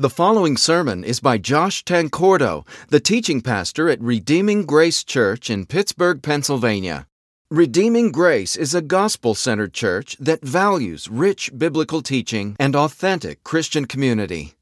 The 0.00 0.08
following 0.08 0.56
sermon 0.56 1.02
is 1.02 1.18
by 1.18 1.38
Josh 1.38 1.82
Tancordo, 1.82 2.64
the 2.86 3.00
teaching 3.00 3.40
pastor 3.40 3.88
at 3.88 4.00
Redeeming 4.00 4.64
Grace 4.64 5.02
Church 5.02 5.50
in 5.50 5.66
Pittsburgh, 5.66 6.22
Pennsylvania. 6.22 7.08
Redeeming 7.50 8.12
Grace 8.12 8.54
is 8.54 8.76
a 8.76 8.80
gospel 8.80 9.34
centered 9.34 9.74
church 9.74 10.16
that 10.20 10.40
values 10.40 11.08
rich 11.08 11.50
biblical 11.58 12.00
teaching 12.00 12.54
and 12.60 12.76
authentic 12.76 13.42
Christian 13.42 13.86
community. 13.86 14.54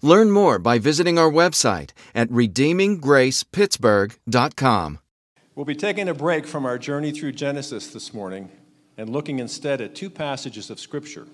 Learn 0.00 0.30
more 0.30 0.60
by 0.60 0.78
visiting 0.78 1.18
our 1.18 1.28
website 1.28 1.90
at 2.14 2.30
redeeminggracepittsburgh.com. 2.30 4.98
We'll 5.56 5.64
be 5.64 5.74
taking 5.74 6.08
a 6.08 6.14
break 6.14 6.46
from 6.46 6.64
our 6.64 6.78
journey 6.78 7.10
through 7.10 7.32
Genesis 7.32 7.88
this 7.88 8.14
morning 8.14 8.48
and 8.96 9.10
looking 9.10 9.40
instead 9.40 9.80
at 9.80 9.96
two 9.96 10.08
passages 10.08 10.70
of 10.70 10.78
Scripture. 10.78 11.26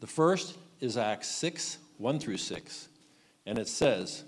The 0.00 0.08
first 0.08 0.56
is 0.80 0.96
Acts 0.96 1.28
6 1.28 1.78
1 1.98 2.18
through 2.18 2.36
6, 2.36 2.88
and 3.46 3.58
it 3.58 3.68
says, 3.68 4.24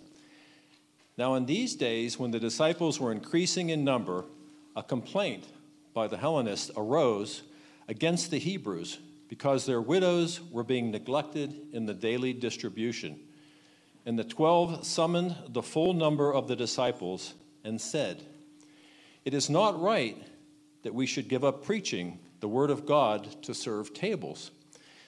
Now 1.16 1.34
in 1.34 1.46
these 1.46 1.74
days, 1.74 2.18
when 2.18 2.30
the 2.30 2.40
disciples 2.40 3.00
were 3.00 3.12
increasing 3.12 3.70
in 3.70 3.84
number, 3.84 4.24
a 4.74 4.82
complaint 4.82 5.44
by 5.94 6.06
the 6.06 6.18
Hellenists 6.18 6.70
arose 6.76 7.42
against 7.88 8.30
the 8.30 8.38
Hebrews 8.38 8.98
because 9.28 9.66
their 9.66 9.80
widows 9.80 10.40
were 10.50 10.62
being 10.62 10.90
neglected 10.90 11.54
in 11.72 11.86
the 11.86 11.94
daily 11.94 12.32
distribution. 12.32 13.18
And 14.04 14.18
the 14.18 14.24
twelve 14.24 14.86
summoned 14.86 15.34
the 15.48 15.62
full 15.62 15.92
number 15.92 16.32
of 16.32 16.46
the 16.46 16.54
disciples 16.54 17.34
and 17.64 17.80
said, 17.80 18.22
It 19.24 19.34
is 19.34 19.50
not 19.50 19.80
right 19.80 20.22
that 20.82 20.94
we 20.94 21.06
should 21.06 21.28
give 21.28 21.42
up 21.42 21.64
preaching 21.64 22.20
the 22.40 22.48
word 22.48 22.70
of 22.70 22.86
God 22.86 23.42
to 23.42 23.54
serve 23.54 23.92
tables. 23.92 24.52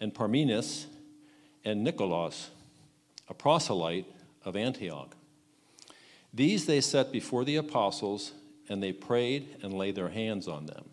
and 0.00 0.14
Parmenas, 0.14 0.86
and 1.64 1.84
Nicolaus, 1.84 2.50
a 3.28 3.34
proselyte 3.34 4.06
of 4.44 4.56
Antioch. 4.56 5.14
These 6.32 6.66
they 6.66 6.80
set 6.80 7.12
before 7.12 7.44
the 7.44 7.56
apostles, 7.56 8.32
and 8.68 8.82
they 8.82 8.92
prayed 8.92 9.56
and 9.62 9.74
laid 9.74 9.96
their 9.96 10.08
hands 10.08 10.48
on 10.48 10.66
them. 10.66 10.84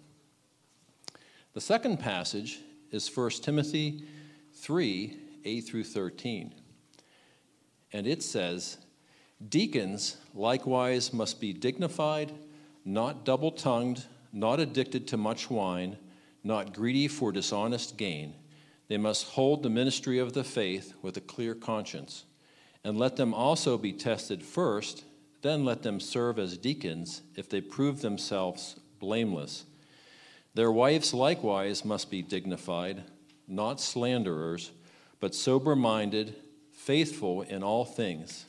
The 1.54 1.62
second 1.62 1.98
passage 2.00 2.60
is 2.92 3.16
1 3.16 3.30
Timothy 3.42 4.04
3 4.54 5.18
8 5.46 5.62
through 5.62 5.84
13. 5.86 6.54
And 7.94 8.06
it 8.06 8.22
says, 8.22 8.78
Deacons 9.48 10.18
likewise 10.34 11.14
must 11.14 11.40
be 11.40 11.54
dignified, 11.54 12.34
not 12.84 13.24
double 13.24 13.52
tongued, 13.52 14.04
not 14.34 14.60
addicted 14.60 15.08
to 15.08 15.18
much 15.18 15.50
wine, 15.50 15.98
not 16.44 16.74
greedy 16.74 17.08
for 17.08 17.32
dishonest 17.32 17.98
gain. 17.98 18.34
They 18.88 18.98
must 18.98 19.28
hold 19.30 19.64
the 19.64 19.70
ministry 19.70 20.20
of 20.20 20.34
the 20.34 20.44
faith 20.44 20.94
with 21.02 21.18
a 21.18 21.22
clear 21.22 21.54
conscience. 21.56 22.26
And 22.84 22.98
let 22.98 23.18
them 23.18 23.34
also 23.34 23.78
be 23.78 23.92
tested 23.92 24.44
first, 24.44 25.04
then 25.42 25.66
let 25.66 25.84
them 25.84 26.00
serve 26.00 26.40
as 26.40 26.58
deacons 26.58 27.22
if 27.36 27.50
they 27.50 27.62
prove 27.62 28.02
themselves 28.02 28.80
blameless. 29.00 29.66
Their 30.54 30.72
wives 30.72 31.14
likewise 31.14 31.86
must 31.86 32.10
be 32.10 32.22
dignified, 32.22 33.04
not 33.48 33.80
slanderers, 33.80 34.72
but 35.20 35.36
sober 35.36 35.76
minded, 35.76 36.36
faithful 36.72 37.42
in 37.42 37.64
all 37.64 37.86
things. 37.86 38.46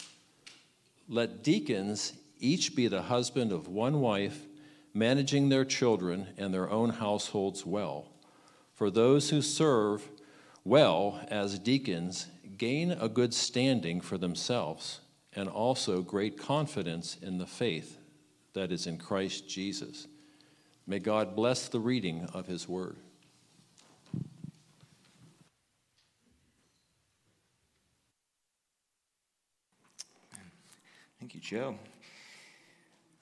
Let 1.09 1.43
deacons 1.43 2.13
each 2.39 2.77
be 2.77 2.87
the 2.87 3.03
husband 3.03 3.53
of 3.53 3.69
one 3.69 4.01
wife, 4.01 4.47
managing 4.95 5.49
their 5.49 5.65
children 5.65 6.29
and 6.37 6.53
their 6.53 6.71
own 6.71 6.91
households 6.91 7.67
well. 7.67 8.07
For 8.75 8.91
those 8.91 9.31
who 9.31 9.43
serve 9.43 10.09
well 10.69 11.19
as 11.29 11.59
deacons 11.59 12.27
gain 12.59 12.91
a 12.93 13.09
good 13.09 13.33
standing 13.33 14.03
for 14.03 14.19
themselves 14.19 15.01
and 15.35 15.49
also 15.49 16.03
great 16.03 16.37
confidence 16.39 17.17
in 17.23 17.39
the 17.39 17.47
faith 17.47 17.99
that 18.53 18.71
is 18.71 18.87
in 18.87 18.99
Christ 18.99 19.49
Jesus. 19.49 20.07
May 20.87 20.99
God 20.99 21.35
bless 21.35 21.69
the 21.69 21.81
reading 21.81 22.29
of 22.35 22.47
his 22.47 22.69
word. 22.69 22.97
Thank 31.19 31.35
you, 31.35 31.41
Joe. 31.41 31.77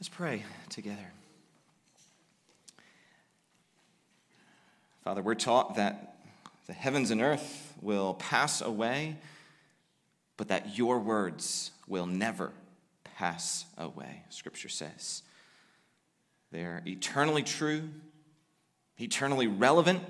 Let's 0.00 0.08
pray 0.08 0.42
together. 0.68 1.12
Father, 5.04 5.22
we're 5.22 5.36
taught 5.36 5.76
that 5.76 6.16
the 6.66 6.72
heavens 6.72 7.10
and 7.10 7.22
earth 7.22 7.75
will 7.81 8.15
pass 8.15 8.60
away, 8.60 9.16
but 10.37 10.49
that 10.49 10.77
your 10.77 10.99
words 10.99 11.71
will 11.87 12.06
never 12.06 12.53
pass 13.04 13.65
away, 13.78 14.25
Scripture 14.31 14.69
says. 14.69 15.22
They're 16.50 16.82
eternally 16.87 17.43
true, 17.43 17.88
eternally 18.99 19.47
relevant, 19.47 20.03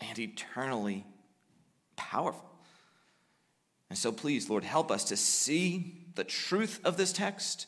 and 0.00 0.18
eternally 0.18 1.04
powerful. 1.96 2.48
And 3.90 3.98
so, 3.98 4.12
please, 4.12 4.48
Lord, 4.48 4.64
help 4.64 4.90
us 4.90 5.04
to 5.04 5.16
see 5.16 6.06
the 6.14 6.24
truth 6.24 6.80
of 6.84 6.96
this 6.96 7.12
text 7.12 7.66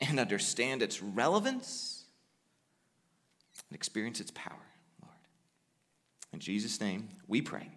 and 0.00 0.20
understand 0.20 0.82
its 0.82 1.02
relevance 1.02 2.04
and 3.68 3.74
experience 3.74 4.20
its 4.20 4.30
power. 4.30 4.69
In 6.32 6.40
Jesus' 6.40 6.80
name, 6.80 7.08
we 7.26 7.42
pray. 7.42 7.68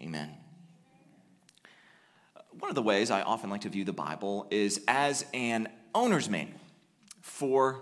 Amen. 0.00 0.30
One 2.58 2.68
of 2.68 2.74
the 2.74 2.82
ways 2.82 3.10
I 3.10 3.22
often 3.22 3.50
like 3.50 3.62
to 3.62 3.68
view 3.68 3.84
the 3.84 3.92
Bible 3.92 4.46
is 4.50 4.80
as 4.88 5.24
an 5.32 5.68
owner's 5.94 6.28
manual 6.28 6.58
for 7.20 7.80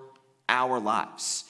our 0.48 0.78
lives. 0.78 1.44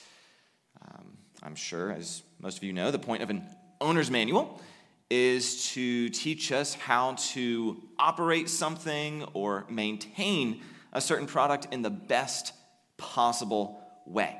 Um, 0.81 1.17
I'm 1.43 1.55
sure, 1.55 1.91
as 1.91 2.23
most 2.39 2.57
of 2.57 2.63
you 2.63 2.73
know, 2.73 2.89
the 2.89 2.99
point 2.99 3.21
of 3.21 3.29
an 3.29 3.43
owner's 3.79 4.09
manual 4.09 4.61
is 5.09 5.71
to 5.73 6.09
teach 6.09 6.51
us 6.51 6.73
how 6.73 7.15
to 7.15 7.81
operate 7.99 8.49
something 8.49 9.25
or 9.33 9.65
maintain 9.69 10.61
a 10.93 11.01
certain 11.01 11.27
product 11.27 11.67
in 11.71 11.81
the 11.81 11.89
best 11.89 12.53
possible 12.97 13.81
way. 14.05 14.37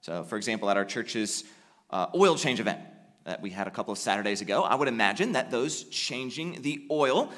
So, 0.00 0.24
for 0.24 0.36
example, 0.36 0.68
at 0.68 0.76
our 0.76 0.84
church's 0.84 1.44
uh, 1.90 2.06
oil 2.14 2.34
change 2.34 2.58
event 2.58 2.80
that 3.24 3.40
we 3.40 3.50
had 3.50 3.66
a 3.66 3.70
couple 3.70 3.92
of 3.92 3.98
Saturdays 3.98 4.40
ago, 4.40 4.62
I 4.62 4.74
would 4.74 4.88
imagine 4.88 5.32
that 5.32 5.50
those 5.50 5.84
changing 5.84 6.62
the 6.62 6.86
oil 6.90 7.32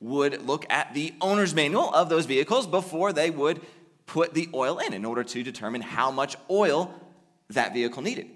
would 0.00 0.46
look 0.46 0.66
at 0.68 0.94
the 0.94 1.14
owner's 1.20 1.54
manual 1.54 1.94
of 1.94 2.08
those 2.08 2.26
vehicles 2.26 2.66
before 2.66 3.12
they 3.12 3.30
would 3.30 3.60
put 4.06 4.34
the 4.34 4.48
oil 4.52 4.78
in 4.78 4.92
in 4.92 5.04
order 5.04 5.22
to 5.22 5.42
determine 5.42 5.80
how 5.80 6.10
much 6.10 6.36
oil 6.50 6.92
that 7.50 7.72
vehicle 7.72 8.02
needed. 8.02 8.28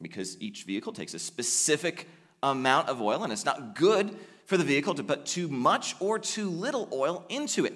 Because 0.00 0.40
each 0.40 0.64
vehicle 0.64 0.92
takes 0.92 1.12
a 1.12 1.18
specific 1.18 2.08
amount 2.42 2.88
of 2.88 3.02
oil, 3.02 3.22
and 3.22 3.32
it's 3.32 3.44
not 3.44 3.74
good 3.74 4.16
for 4.46 4.56
the 4.56 4.64
vehicle 4.64 4.94
to 4.94 5.04
put 5.04 5.26
too 5.26 5.48
much 5.48 5.94
or 6.00 6.18
too 6.18 6.48
little 6.48 6.88
oil 6.92 7.24
into 7.28 7.66
it. 7.66 7.74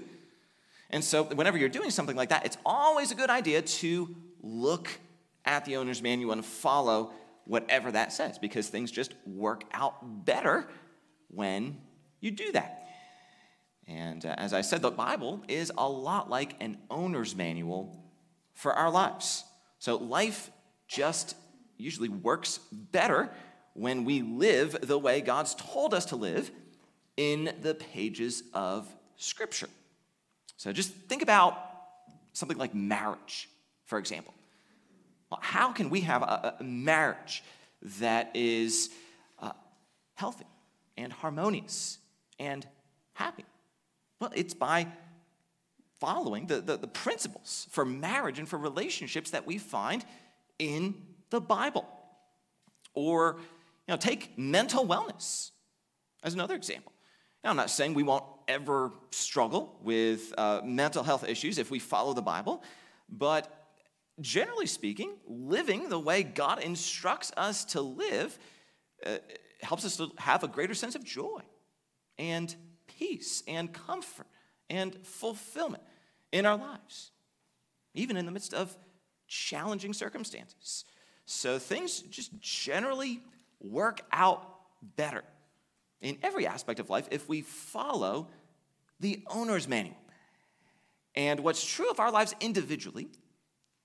And 0.88 1.02
so, 1.02 1.25
whenever 1.25 1.58
you're 1.58 1.69
doing 1.69 1.90
something 1.90 2.17
like 2.17 2.31
that, 2.31 2.46
it's 2.46 2.58
always 2.64 3.11
a 3.11 3.14
good 3.14 3.31
idea 3.31 3.62
to 3.62 4.14
look 4.40 4.88
at 5.44 5.64
the 5.64 5.76
owner's 5.76 6.02
manual 6.02 6.32
and 6.32 6.44
follow 6.44 7.12
whatever 7.44 7.93
that 7.93 8.12
says 8.12 8.39
because 8.39 8.69
things 8.69 8.91
just 8.91 9.15
work 9.27 9.65
out 9.73 10.25
better 10.25 10.69
when 11.29 11.81
you 12.21 12.31
do 12.31 12.53
that. 12.53 12.87
And 13.87 14.25
uh, 14.25 14.35
as 14.39 14.53
I 14.53 14.61
said, 14.61 14.83
the 14.83 14.91
Bible 14.91 15.43
is 15.49 15.73
a 15.77 15.89
lot 15.89 16.31
like 16.31 16.55
an 16.61 16.79
owner's 16.91 17.35
manual 17.35 18.05
for 18.55 18.73
our 18.73 18.91
lives. 18.91 19.44
So 19.79 19.97
life 19.97 20.50
just 20.87 21.37
usually 21.77 22.09
works 22.09 22.59
better 22.73 23.31
when 23.75 24.05
we 24.05 24.23
live 24.23 24.77
the 24.83 24.99
way 24.99 25.21
God's 25.21 25.55
told 25.55 25.94
us 25.94 26.06
to 26.06 26.17
live 26.17 26.50
in 27.17 27.53
the 27.61 27.75
pages 27.75 28.43
of 28.53 28.87
Scripture. 29.17 29.69
So 30.56 30.73
just 30.73 30.93
think 30.93 31.23
about 31.23 31.59
something 32.33 32.59
like 32.59 32.75
marriage, 32.75 33.49
for 33.85 33.99
example. 33.99 34.35
How 35.40 35.73
can 35.73 35.90
we 35.90 36.00
have 36.02 36.23
a, 36.23 36.56
a 36.61 36.64
marriage 36.64 37.43
that 38.00 38.31
is 38.34 38.90
uh, 39.38 39.52
healthy 40.14 40.46
and 40.96 41.12
harmonious 41.12 41.99
and 42.38 42.67
happy? 43.14 43.44
Well, 44.20 44.32
it's 44.34 44.55
by 44.55 44.87
following 45.99 46.46
the, 46.46 46.61
the, 46.61 46.76
the, 46.76 46.88
principles 46.88 47.69
for 47.70 47.84
marriage 47.84 48.40
and 48.40 48.49
for 48.49 48.58
relationships 48.58 49.31
that 49.31 49.46
we 49.46 49.56
find 49.56 50.05
in 50.58 50.94
the 51.31 51.40
Bible. 51.40 51.87
Or, 52.94 53.37
you 53.87 53.93
know, 53.93 53.96
take 53.96 54.37
mental 54.37 54.84
wellness 54.84 55.52
as 56.25 56.34
another 56.34 56.56
example. 56.56 56.93
Now, 57.44 57.50
I'm 57.50 57.56
not 57.56 57.70
saying 57.70 57.94
we 57.94 58.02
won't 58.02 58.25
ever 58.49 58.90
struggle 59.11 59.79
with 59.82 60.34
uh, 60.37 60.61
mental 60.64 61.02
health 61.02 61.29
issues 61.29 61.58
if 61.58 61.70
we 61.70 61.79
follow 61.79 62.12
the 62.12 62.23
Bible, 62.23 62.62
but 63.08 63.62
generally 64.20 64.67
speaking, 64.67 65.17
living 65.26 65.88
the 65.88 65.99
way 65.99 66.23
God 66.23 66.62
instructs 66.62 67.32
us 67.37 67.64
to 67.67 67.81
live 67.81 68.38
uh, 69.05 69.19
helps 69.61 69.85
us 69.85 69.97
to 69.97 70.11
have 70.19 70.44
a 70.44 70.49
greater 70.49 70.75
sense 70.75 70.94
of 70.94 71.05
joy 71.05 71.41
and 72.19 72.55
peace 72.87 73.43
and 73.47 73.73
comfort 73.73 74.26
and 74.69 74.94
fulfillment 75.06 75.82
in 76.32 76.47
our 76.47 76.56
lives, 76.56 77.11
even 77.94 78.17
in 78.17 78.26
the 78.26 78.32
midst 78.32 78.55
of 78.55 78.76
challenging 79.26 79.93
circumstances. 79.93 80.85
So 81.26 81.58
things 81.58 82.00
just 82.03 82.38
generally 82.41 83.20
work 83.61 84.03
out 84.12 84.47
better 84.97 85.23
in 86.00 86.19
every 86.23 86.47
aspect 86.47 86.81
of 86.81 86.91
life 86.91 87.08
if 87.11 87.29
we 87.29 87.43
follow 87.43 88.29
the 89.00 89.23
owner's 89.29 89.69
manual. 89.69 89.97
And 91.15 91.41
what's 91.41 91.65
true 91.65 91.91
of 91.91 92.00
our 92.00 92.11
lives 92.11 92.35
individually 92.41 93.08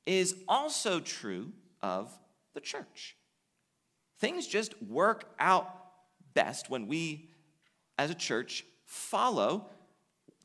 is 0.07 0.35
also 0.47 0.99
true 0.99 1.51
of 1.81 2.11
the 2.53 2.61
church. 2.61 3.15
Things 4.19 4.47
just 4.47 4.81
work 4.81 5.29
out 5.37 5.69
best 6.33 6.69
when 6.69 6.87
we, 6.87 7.29
as 7.99 8.09
a 8.09 8.15
church, 8.15 8.63
follow 8.85 9.69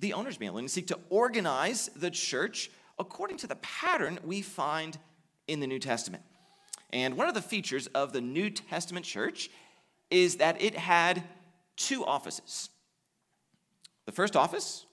the 0.01 0.13
owner's 0.13 0.39
manual 0.41 0.59
and 0.59 0.71
seek 0.71 0.89
to 0.89 0.99
organize 1.09 1.89
the 1.95 2.11
church 2.11 2.71
according 2.99 3.37
to 3.39 3.47
the 3.47 3.57
pattern 3.57 4.19
we 4.25 4.43
find 4.43 4.99
in 5.47 5.61
the 5.61 5.67
New 5.67 5.79
Testament. 5.79 6.25
And 6.93 7.17
one 7.17 7.29
of 7.29 7.35
the 7.35 7.41
features 7.41 7.87
of 7.89 8.13
the 8.13 8.21
New 8.21 8.51
Testament 8.51 9.07
church 9.07 9.49
is 10.11 10.37
that 10.37 10.61
it 10.61 10.77
had 10.77 11.23
two 11.77 12.05
offices. 12.05 12.69
The 14.07 14.13
first 14.13 14.37
office 14.37 14.85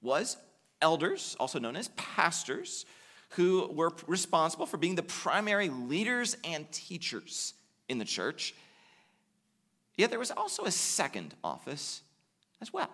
was 0.00 0.36
elders, 0.80 1.36
also 1.38 1.58
known 1.58 1.76
as 1.76 1.88
pastors, 1.88 2.86
who 3.32 3.70
were 3.72 3.92
responsible 4.06 4.66
for 4.66 4.76
being 4.76 4.94
the 4.94 5.02
primary 5.02 5.68
leaders 5.68 6.36
and 6.44 6.70
teachers 6.70 7.54
in 7.88 7.98
the 7.98 8.04
church. 8.04 8.54
Yet 9.96 10.10
there 10.10 10.18
was 10.18 10.30
also 10.30 10.64
a 10.64 10.70
second 10.70 11.34
office 11.42 12.02
as 12.60 12.72
well, 12.72 12.90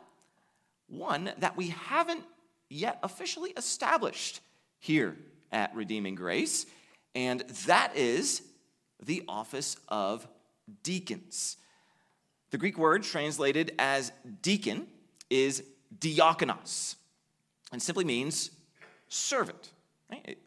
one 0.89 1.33
that 1.39 1.57
we 1.57 1.69
haven't 1.69 2.25
yet 2.69 2.99
officially 3.03 3.51
established 3.57 4.41
here 4.79 5.17
at 5.51 5.75
Redeeming 5.75 6.15
Grace, 6.15 6.67
and 7.15 7.41
that 7.67 7.97
is 7.97 8.43
the 9.03 9.25
office 9.29 9.77
of 9.89 10.27
deacons. 10.83 11.57
The 12.51 12.59
Greek 12.59 12.79
word 12.79 13.03
translated 13.03 13.75
as 13.79 14.13
deacon 14.43 14.87
is 15.31 15.63
diakonos 15.99 16.97
and 17.73 17.83
simply 17.83 18.05
means 18.05 18.51
servant. 19.09 19.71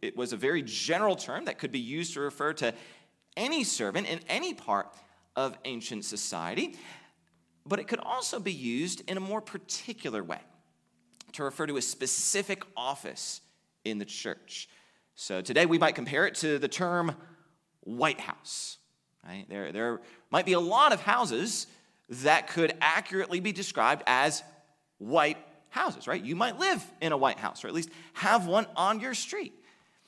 It 0.02 0.18
was 0.18 0.34
a 0.34 0.38
very 0.38 0.62
general 0.64 1.16
term 1.16 1.46
that 1.46 1.60
could 1.60 1.72
be 1.72 1.80
used 1.80 2.14
to 2.16 2.22
refer 2.22 2.54
to 2.54 2.74
any 3.38 3.64
servant 3.64 4.08
in 4.08 4.20
any 4.28 4.54
part 4.54 4.88
of 5.36 5.58
ancient 5.66 6.06
society, 6.06 6.76
but 7.66 7.80
it 7.80 7.88
could 7.88 8.00
also 8.00 8.40
be 8.40 8.52
used 8.52 9.04
in 9.10 9.18
a 9.18 9.20
more 9.20 9.42
particular 9.42 10.24
way 10.24 10.40
to 11.34 11.44
refer 11.44 11.68
to 11.68 11.78
a 11.78 11.82
specific 11.82 12.64
office 12.76 13.42
in 13.86 13.98
the 14.00 14.06
church. 14.06 14.68
So 15.16 15.42
today 15.42 15.66
we 15.66 15.78
might 15.78 15.96
compare 15.96 16.26
it 16.26 16.36
to 16.36 16.58
the 16.58 16.68
term 16.68 17.16
White 17.82 18.20
House. 18.20 18.78
Right? 19.26 19.46
There, 19.48 19.72
there 19.72 20.02
might 20.32 20.46
be 20.46 20.54
a 20.54 20.60
lot 20.60 20.94
of 20.94 21.02
houses 21.02 21.68
that 22.10 22.48
could 22.48 22.74
accurately 22.82 23.40
be 23.40 23.52
described 23.52 24.04
as 24.08 24.44
white 24.98 25.38
houses, 25.72 26.08
right? 26.08 26.24
You 26.24 26.36
might 26.36 26.60
live 26.60 26.86
in 27.02 27.12
a 27.12 27.18
White 27.18 27.40
House, 27.40 27.66
or 27.66 27.68
at 27.68 27.74
least 27.74 27.90
have 28.14 28.46
one 28.46 28.68
on 28.76 29.00
your 29.00 29.14
street. 29.14 29.54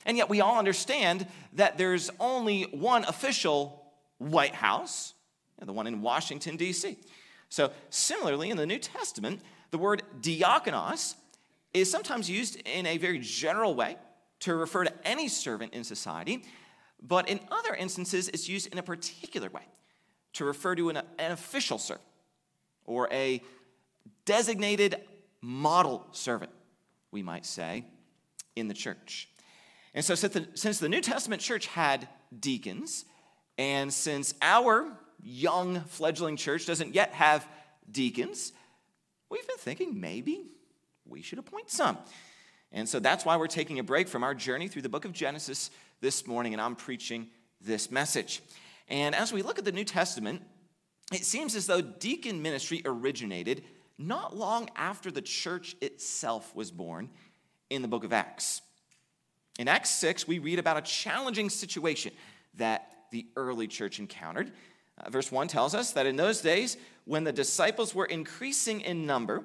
And 0.06 0.16
yet 0.16 0.28
we 0.28 0.40
all 0.40 0.58
understand 0.58 1.26
that 1.54 1.78
there's 1.78 2.10
only 2.20 2.62
one 2.70 3.04
official 3.04 3.82
White 4.18 4.54
House, 4.54 5.14
the 5.60 5.72
one 5.72 5.86
in 5.86 6.02
Washington, 6.02 6.56
D.C. 6.56 6.96
So, 7.48 7.70
similarly, 7.88 8.50
in 8.50 8.56
the 8.56 8.66
New 8.66 8.78
Testament, 8.78 9.40
the 9.70 9.78
word 9.78 10.02
diakonos 10.20 11.14
is 11.72 11.90
sometimes 11.90 12.28
used 12.28 12.56
in 12.66 12.86
a 12.86 12.98
very 12.98 13.18
general 13.18 13.74
way 13.74 13.96
to 14.40 14.54
refer 14.54 14.84
to 14.84 14.92
any 15.04 15.28
servant 15.28 15.72
in 15.72 15.84
society, 15.84 16.44
but 17.02 17.28
in 17.28 17.40
other 17.50 17.74
instances, 17.74 18.28
it's 18.28 18.48
used 18.48 18.70
in 18.72 18.78
a 18.78 18.82
particular 18.82 19.48
way 19.48 19.62
to 20.34 20.44
refer 20.44 20.74
to 20.74 20.90
an, 20.90 20.98
an 21.18 21.32
official 21.32 21.78
servant 21.78 22.06
or 22.84 23.08
a 23.10 23.42
designated 24.24 24.96
model 25.44 26.06
servant, 26.12 26.50
we 27.10 27.22
might 27.22 27.44
say, 27.44 27.84
in 28.56 28.66
the 28.66 28.74
church. 28.74 29.28
And 29.92 30.04
so, 30.04 30.14
since 30.14 30.78
the, 30.78 30.88
New 30.88 31.00
Testament 31.00 31.42
church 31.42 31.66
had 31.66 32.08
deacons, 32.40 33.04
and 33.58 33.92
since 33.92 34.34
our 34.42 34.90
young 35.22 35.80
fledgling 35.82 36.36
church 36.36 36.66
doesn't 36.66 36.94
yet 36.94 37.12
have 37.12 37.46
deacons, 37.88 38.52
we've 39.30 39.46
been 39.46 39.58
thinking 39.58 40.00
maybe 40.00 40.46
we 41.06 41.22
should 41.22 41.38
appoint 41.38 41.70
some. 41.70 41.98
And 42.72 42.88
so 42.88 42.98
that's 42.98 43.24
why 43.24 43.36
we're 43.36 43.46
taking 43.46 43.78
a 43.78 43.84
break 43.84 44.08
from 44.08 44.24
our 44.24 44.34
journey 44.34 44.66
through 44.66 44.82
the 44.82 44.88
book 44.88 45.04
of 45.04 45.12
Genesis 45.12 45.70
this 46.00 46.26
morning, 46.26 46.54
and 46.54 46.60
I'm 46.60 46.74
preaching 46.74 47.28
this 47.60 47.90
message. 47.90 48.42
And 48.88 49.14
as 49.14 49.32
we 49.32 49.42
look 49.42 49.58
at 49.58 49.64
the 49.64 49.72
New 49.72 49.84
Testament, 49.84 50.42
it 51.12 51.24
seems 51.24 51.54
as 51.54 51.66
though 51.66 51.80
deacon 51.80 52.42
ministry 52.42 52.82
originated 52.84 53.62
not 53.98 54.36
long 54.36 54.68
after 54.76 55.10
the 55.10 55.22
church 55.22 55.76
itself 55.80 56.54
was 56.54 56.70
born 56.70 57.10
in 57.70 57.82
the 57.82 57.88
book 57.88 58.04
of 58.04 58.12
Acts. 58.12 58.62
In 59.58 59.68
Acts 59.68 59.90
6, 59.90 60.26
we 60.26 60.38
read 60.38 60.58
about 60.58 60.76
a 60.76 60.82
challenging 60.82 61.48
situation 61.48 62.12
that 62.54 62.90
the 63.10 63.26
early 63.36 63.68
church 63.68 63.98
encountered. 63.98 64.52
Uh, 64.98 65.10
verse 65.10 65.30
1 65.30 65.48
tells 65.48 65.74
us 65.74 65.92
that 65.92 66.06
in 66.06 66.16
those 66.16 66.40
days, 66.40 66.76
when 67.04 67.24
the 67.24 67.32
disciples 67.32 67.94
were 67.94 68.06
increasing 68.06 68.80
in 68.80 69.06
number, 69.06 69.44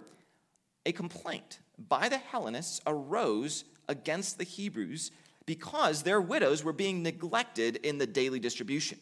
a 0.86 0.92
complaint 0.92 1.60
by 1.88 2.10
the 2.10 2.18
Hellenists 2.18 2.82
arose 2.88 3.66
against 3.88 4.38
the 4.38 4.44
Hebrews 4.44 5.12
because 5.46 6.04
their 6.04 6.22
widows 6.22 6.64
were 6.64 6.74
being 6.74 7.02
neglected 7.04 7.78
in 7.78 7.98
the 7.98 8.08
daily 8.08 8.40
distribution. 8.40 9.00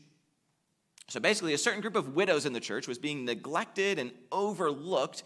So 1.10 1.19
basically, 1.19 1.53
a 1.53 1.57
certain 1.57 1.81
group 1.81 1.95
of 1.95 2.15
widows 2.15 2.45
in 2.45 2.53
the 2.53 2.60
church 2.60 2.88
was 2.88 2.98
being 2.98 3.24
neglected 3.24 3.98
and 3.98 4.12
overlooked 4.31 5.24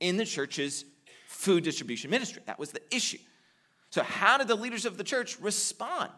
in 0.00 0.16
the 0.16 0.24
church's 0.24 0.84
food 1.26 1.64
distribution 1.64 2.10
ministry. 2.10 2.42
That 2.46 2.58
was 2.58 2.72
the 2.72 2.82
issue. 2.94 3.18
So, 3.90 4.02
how 4.02 4.38
did 4.38 4.48
the 4.48 4.54
leaders 4.54 4.84
of 4.84 4.96
the 4.96 5.04
church 5.04 5.38
respond 5.40 6.10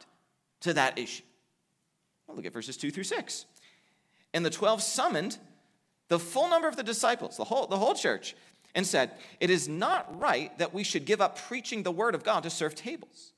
to 0.61 0.75
that 0.75 0.99
issue? 0.99 1.25
Well, 2.27 2.37
look 2.37 2.47
at 2.47 2.53
verses 2.53 2.77
2 2.77 2.91
through 2.91 3.05
6. 3.05 3.47
And 4.35 4.45
the 4.45 4.51
12 4.51 4.83
summoned 4.83 5.39
the 6.09 6.19
full 6.19 6.49
number 6.49 6.69
of 6.69 6.77
the 6.77 6.83
disciples, 6.83 7.37
the 7.37 7.45
whole, 7.45 7.67
the 7.67 7.79
whole 7.79 7.95
church, 7.95 8.35
and 8.75 8.87
said, 8.87 9.13
It 9.41 9.51
is 9.51 9.69
not 9.69 10.21
right 10.21 10.57
that 10.59 10.75
we 10.75 10.85
should 10.85 11.05
give 11.05 11.21
up 11.21 11.39
preaching 11.39 11.83
the 11.83 11.91
word 11.91 12.15
of 12.15 12.25
God 12.25 12.43
to 12.43 12.51
serve 12.51 12.75
tables. 12.75 13.33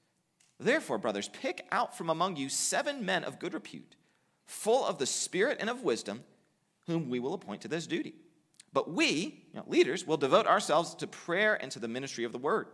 Therefore, 0.58 0.98
brothers, 0.98 1.28
pick 1.28 1.66
out 1.72 1.96
from 1.96 2.10
among 2.10 2.36
you 2.36 2.48
seven 2.48 3.04
men 3.04 3.24
of 3.24 3.38
good 3.38 3.54
repute, 3.54 3.96
full 4.46 4.86
of 4.86 4.98
the 4.98 5.06
Spirit 5.06 5.58
and 5.60 5.68
of 5.68 5.82
wisdom, 5.82 6.22
whom 6.86 7.08
we 7.08 7.18
will 7.18 7.34
appoint 7.34 7.62
to 7.62 7.68
this 7.68 7.86
duty. 7.86 8.14
But 8.74 8.90
we, 8.90 9.44
you 9.52 9.60
know, 9.60 9.64
leaders, 9.66 10.06
will 10.06 10.16
devote 10.16 10.46
ourselves 10.46 10.94
to 10.96 11.06
prayer 11.06 11.54
and 11.54 11.70
to 11.72 11.78
the 11.78 11.88
ministry 11.88 12.24
of 12.24 12.32
the 12.32 12.38
word. 12.38 12.66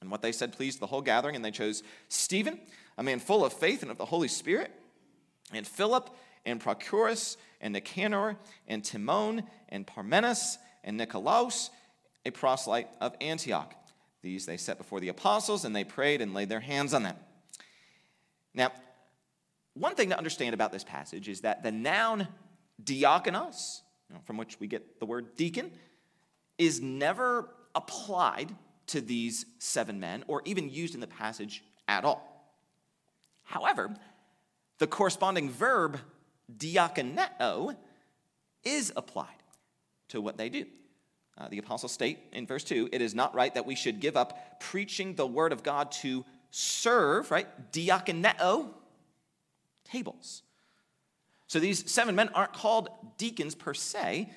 And 0.00 0.10
what 0.10 0.22
they 0.22 0.32
said 0.32 0.52
pleased 0.52 0.80
the 0.80 0.86
whole 0.86 1.02
gathering, 1.02 1.36
and 1.36 1.44
they 1.44 1.52
chose 1.52 1.82
Stephen, 2.08 2.58
a 2.98 3.02
man 3.02 3.20
full 3.20 3.44
of 3.44 3.52
faith 3.52 3.82
and 3.82 3.90
of 3.90 3.98
the 3.98 4.06
Holy 4.06 4.26
Spirit, 4.26 4.72
and 5.52 5.66
Philip, 5.66 6.10
and 6.44 6.60
Prochorus, 6.60 7.36
and 7.60 7.74
Nicanor, 7.74 8.36
and 8.66 8.82
Timon, 8.82 9.44
and 9.68 9.86
Parmenas, 9.86 10.56
and 10.82 10.96
Nicolaus, 10.96 11.70
a 12.24 12.30
proselyte 12.30 12.88
of 13.00 13.14
Antioch. 13.20 13.74
These 14.22 14.46
they 14.46 14.56
set 14.56 14.78
before 14.78 14.98
the 14.98 15.08
apostles, 15.08 15.64
and 15.64 15.76
they 15.76 15.84
prayed 15.84 16.20
and 16.22 16.32
laid 16.32 16.48
their 16.48 16.60
hands 16.60 16.94
on 16.94 17.02
them. 17.02 17.16
Now, 18.54 18.72
one 19.74 19.94
thing 19.94 20.08
to 20.08 20.18
understand 20.18 20.54
about 20.54 20.72
this 20.72 20.84
passage 20.84 21.28
is 21.28 21.42
that 21.42 21.62
the 21.62 21.72
noun 21.72 22.28
diakonos, 22.82 23.80
from 24.24 24.36
which 24.36 24.58
we 24.60 24.66
get 24.66 25.00
the 25.00 25.06
word 25.06 25.36
deacon, 25.36 25.70
is 26.58 26.80
never 26.80 27.48
applied 27.74 28.54
to 28.88 29.00
these 29.00 29.46
seven 29.58 29.98
men 30.00 30.24
or 30.26 30.42
even 30.44 30.68
used 30.68 30.94
in 30.94 31.00
the 31.00 31.06
passage 31.06 31.62
at 31.88 32.04
all. 32.04 32.54
However, 33.44 33.94
the 34.78 34.86
corresponding 34.86 35.50
verb 35.50 35.98
diakoneo 36.54 37.76
is 38.64 38.92
applied 38.96 39.28
to 40.08 40.20
what 40.20 40.36
they 40.36 40.48
do. 40.48 40.66
uh, 41.38 41.48
the 41.48 41.58
apostle 41.58 41.88
state 41.88 42.18
in 42.32 42.46
verse 42.46 42.64
2 42.64 42.90
it 42.92 43.00
is 43.00 43.14
not 43.14 43.34
right 43.34 43.54
that 43.54 43.66
we 43.66 43.74
should 43.74 44.00
give 44.00 44.16
up 44.16 44.60
preaching 44.60 45.14
the 45.14 45.26
word 45.26 45.52
of 45.52 45.62
God 45.62 45.90
to 45.92 46.24
serve, 46.50 47.30
right? 47.30 47.72
Diakoneo, 47.72 48.68
tables. 49.84 50.42
So 51.52 51.60
these 51.60 51.92
seven 51.92 52.14
men 52.14 52.30
aren't 52.34 52.54
called 52.54 52.88
deacons 53.18 53.54
per 53.54 53.74
se, 53.74 54.30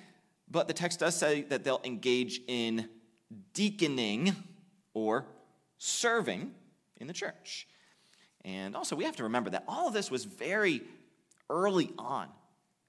but 0.52 0.68
the 0.68 0.74
text 0.74 1.00
does 1.00 1.16
say 1.16 1.44
that 1.44 1.64
they'll 1.64 1.80
engage 1.86 2.42
in 2.46 2.90
deaconing 3.54 4.36
or 4.94 5.26
serving 5.78 6.52
in 6.98 7.08
the 7.08 7.14
church. 7.14 7.70
And 8.44 8.76
also, 8.76 8.98
we 8.98 9.06
have 9.06 9.16
to 9.16 9.24
remember 9.24 9.50
that 9.52 9.64
all 9.66 9.88
of 9.88 9.94
this 9.94 10.12
was 10.12 10.26
very 10.26 10.82
early 11.50 11.94
on 11.98 12.28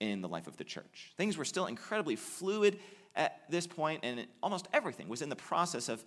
in 0.00 0.23
the 0.23 0.28
life 0.28 0.49
of 0.49 0.56
the 0.56 0.64
church. 0.64 1.12
Things 1.16 1.37
were 1.37 1.45
still 1.45 1.66
incredibly 1.66 2.16
fluid 2.16 2.80
at 3.14 3.49
this 3.49 3.68
point, 3.68 4.00
and 4.02 4.26
almost 4.42 4.66
everything 4.73 5.06
was 5.06 5.23
in 5.23 5.28
the 5.28 5.37
process 5.37 5.88
of 5.88 6.04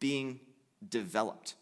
being 0.00 0.40
developed. 0.88 1.54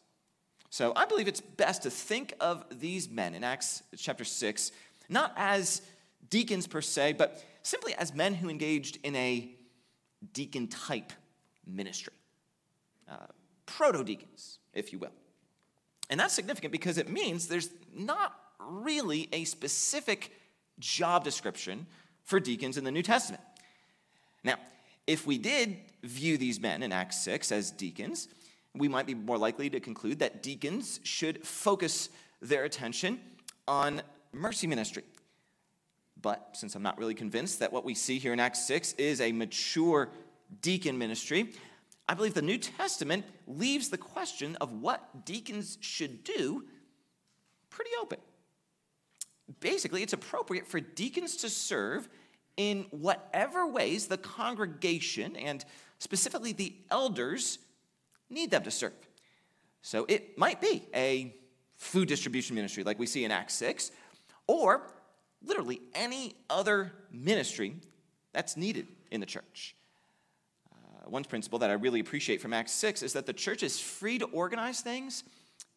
So 0.70 0.94
I 0.96 1.04
believe 1.04 1.28
it's 1.28 1.42
best 1.42 1.82
to 1.82 1.90
think 1.90 2.32
of 2.40 2.64
these 2.80 3.10
men 3.10 3.34
in 3.34 3.44
Acts 3.44 3.82
chapter 3.98 4.24
6 4.24 4.72
not 5.08 5.32
as 5.36 5.82
deacons 6.30 6.66
per 6.66 6.80
se, 6.80 7.14
but 7.14 7.44
simply 7.62 7.94
as 7.94 8.14
men 8.14 8.35
who 8.35 8.49
engaged 8.49 8.99
in 9.02 9.14
a 9.16 9.50
deacon 10.32 10.68
type 10.68 11.12
ministry. 11.66 12.14
Uh, 13.11 13.16
Proto 13.66 14.02
deacons, 14.02 14.58
if 14.73 14.92
you 14.92 14.99
will. 14.99 15.12
And 16.11 16.18
that's 16.18 16.35
significant 16.35 16.73
because 16.73 16.99
it 16.99 17.08
means 17.08 17.49
there's 17.49 17.70
not 17.94 18.35
really 18.58 19.28
a 19.32 19.44
specific 19.44 20.32
job 20.78 21.25
description 21.25 21.87
for 22.25 22.40
deacons 22.40 22.76
in 22.76 22.85
the 22.85 22.90
New 22.90 23.02
Testament. 23.02 23.42
Now, 24.42 24.56
if 25.06 25.26
we 25.26 25.38
did 25.38 25.76
view 26.02 26.38
these 26.38 26.61
men 26.61 26.82
in 26.82 26.92
Acts 26.92 27.23
6 27.23 27.52
as 27.52 27.70
deacons, 27.70 28.28
we 28.75 28.88
might 28.88 29.06
be 29.06 29.14
more 29.14 29.38
likely 29.38 29.70
to 29.70 29.80
conclude 29.80 30.18
that 30.20 30.42
deacons 30.42 31.00
should 31.02 31.47
focus 31.47 32.11
their 32.40 32.64
attention 32.64 33.20
on 33.66 34.02
mercy 34.32 34.66
ministry. 34.66 35.04
But 36.20 36.50
since 36.52 36.75
I'm 36.75 36.82
not 36.82 36.98
really 36.98 37.14
convinced 37.14 37.60
that 37.60 37.72
what 37.72 37.84
we 37.84 37.94
see 37.94 38.18
here 38.18 38.32
in 38.32 38.40
Acts 38.40 38.66
6 38.66 38.94
is 38.94 39.20
a 39.20 39.32
mature 39.32 40.10
deacon 40.62 40.98
ministry, 40.98 41.52
I 42.08 42.14
believe 42.14 42.34
the 42.34 42.42
New 42.42 42.58
Testament 42.58 43.25
leaves 43.46 43.88
the 43.90 43.98
question 43.98 44.56
of 44.60 44.72
what 44.72 45.25
deacons 45.25 45.78
should 45.80 46.25
do 46.25 46.64
pretty 47.70 47.90
open. 48.00 48.18
Basically, 49.60 50.02
it's 50.02 50.12
appropriate 50.12 50.66
for 50.66 50.80
deacons 50.80 51.37
to 51.37 51.48
serve 51.48 52.08
in 52.56 52.87
whatever 52.90 53.66
ways 53.66 54.08
the 54.08 54.18
congregation 54.18 55.37
and 55.37 55.64
specifically 55.98 56.52
the 56.52 56.75
elders 56.90 57.58
need 58.30 58.50
them 58.50 58.62
to 58.64 58.70
serve. 58.70 58.92
So 59.82 60.04
it 60.08 60.37
might 60.37 60.60
be 60.60 60.82
a 60.94 61.34
food 61.76 62.08
distribution 62.08 62.56
ministry 62.56 62.82
like 62.82 62.98
we 62.98 63.06
see 63.06 63.25
in 63.25 63.30
Acts 63.30 63.54
6, 63.54 63.92
or 64.46 64.90
literally 65.42 65.80
any 65.95 66.35
other 66.50 66.92
ministry 67.12 67.76
that's 68.33 68.57
needed 68.57 68.87
in 69.11 69.21
the 69.21 69.26
church. 69.26 69.75
Uh, 70.73 71.09
one 71.09 71.25
principle 71.25 71.59
that 71.61 71.71
I 71.71 71.75
really 71.75 72.00
appreciate 72.00 72.40
from 72.40 72.52
Acts 72.52 72.73
6 72.73 73.02
is 73.02 73.12
that 73.14 73.26
the 73.26 73.33
church 73.33 73.62
is 73.62 73.80
free 73.80 74.18
to 74.18 74.26
organize 74.26 74.80
things 74.80 75.25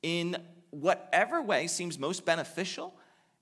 in 0.04 0.38
whatever 0.72 1.42
way 1.42 1.68
seems 1.68 2.00
most 2.00 2.26
beneficial 2.26 2.94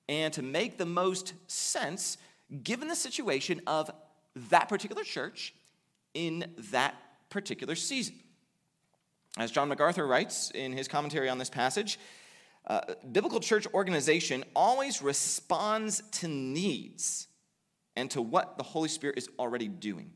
and 0.08 0.32
to 0.34 0.42
make 0.42 0.76
the 0.76 0.86
most 0.86 1.34
sense 1.46 2.18
given 2.62 2.88
the 2.88 2.96
situation 2.96 3.60
of 3.66 3.90
that 4.34 4.68
particular 4.68 5.04
church 5.04 5.54
in 6.14 6.44
that 6.72 6.94
particular 7.30 7.76
season. 7.76 8.16
As 9.38 9.52
John 9.52 9.68
MacArthur 9.68 10.06
writes 10.06 10.50
in 10.50 10.72
his 10.72 10.88
commentary 10.88 11.28
on 11.28 11.38
this 11.38 11.50
passage, 11.50 11.98
uh, 12.70 12.82
biblical 13.10 13.40
church 13.40 13.66
organization 13.74 14.44
always 14.54 15.02
responds 15.02 16.04
to 16.12 16.28
needs 16.28 17.26
and 17.96 18.08
to 18.12 18.22
what 18.22 18.56
the 18.58 18.62
Holy 18.62 18.88
Spirit 18.88 19.18
is 19.18 19.28
already 19.40 19.66
doing. 19.66 20.12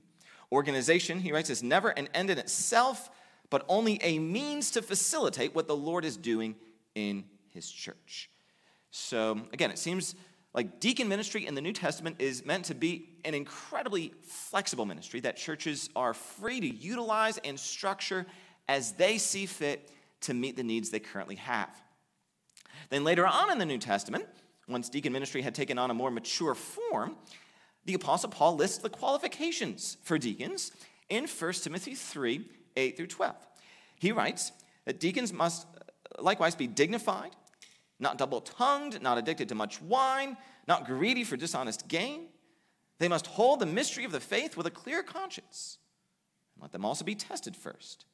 Organization, 0.52 1.18
he 1.18 1.32
writes, 1.32 1.50
is 1.50 1.64
never 1.64 1.88
an 1.88 2.08
end 2.14 2.30
in 2.30 2.38
itself, 2.38 3.10
but 3.50 3.64
only 3.68 3.98
a 4.04 4.20
means 4.20 4.70
to 4.70 4.82
facilitate 4.82 5.52
what 5.52 5.66
the 5.66 5.74
Lord 5.74 6.04
is 6.04 6.16
doing 6.16 6.54
in 6.94 7.24
his 7.48 7.68
church. 7.68 8.30
So, 8.92 9.40
again, 9.52 9.72
it 9.72 9.78
seems 9.80 10.14
like 10.54 10.78
deacon 10.78 11.08
ministry 11.08 11.48
in 11.48 11.56
the 11.56 11.60
New 11.60 11.72
Testament 11.72 12.14
is 12.20 12.46
meant 12.46 12.66
to 12.66 12.74
be 12.76 13.08
an 13.24 13.34
incredibly 13.34 14.12
flexible 14.22 14.86
ministry 14.86 15.18
that 15.20 15.36
churches 15.36 15.90
are 15.96 16.14
free 16.14 16.60
to 16.60 16.68
utilize 16.68 17.36
and 17.38 17.58
structure 17.58 18.26
as 18.68 18.92
they 18.92 19.18
see 19.18 19.46
fit 19.46 19.90
to 20.20 20.34
meet 20.34 20.56
the 20.56 20.62
needs 20.62 20.90
they 20.90 21.00
currently 21.00 21.34
have. 21.34 21.83
Then 22.90 23.04
later 23.04 23.26
on 23.26 23.50
in 23.50 23.58
the 23.58 23.66
New 23.66 23.78
Testament, 23.78 24.26
once 24.68 24.88
deacon 24.88 25.12
ministry 25.12 25.42
had 25.42 25.54
taken 25.54 25.78
on 25.78 25.90
a 25.90 25.94
more 25.94 26.10
mature 26.10 26.54
form, 26.54 27.16
the 27.84 27.94
Apostle 27.94 28.30
Paul 28.30 28.56
lists 28.56 28.78
the 28.78 28.88
qualifications 28.88 29.96
for 30.02 30.18
deacons 30.18 30.72
in 31.08 31.26
1 31.26 31.52
Timothy 31.54 31.94
3 31.94 32.46
8 32.76 32.96
through 32.96 33.06
12. 33.06 33.36
He 33.98 34.12
writes 34.12 34.52
that 34.84 35.00
deacons 35.00 35.32
must 35.32 35.66
uh, 35.66 36.22
likewise 36.22 36.54
be 36.54 36.66
dignified, 36.66 37.36
not 38.00 38.18
double 38.18 38.40
tongued, 38.40 39.00
not 39.00 39.18
addicted 39.18 39.48
to 39.50 39.54
much 39.54 39.80
wine, 39.80 40.36
not 40.66 40.86
greedy 40.86 41.24
for 41.24 41.36
dishonest 41.36 41.88
gain. 41.88 42.28
They 42.98 43.08
must 43.08 43.26
hold 43.26 43.60
the 43.60 43.66
mystery 43.66 44.04
of 44.04 44.12
the 44.12 44.20
faith 44.20 44.56
with 44.56 44.66
a 44.66 44.70
clear 44.70 45.02
conscience. 45.02 45.78
And 46.54 46.62
let 46.62 46.72
them 46.72 46.84
also 46.84 47.04
be 47.04 47.14
tested 47.14 47.56
first. 47.56 48.06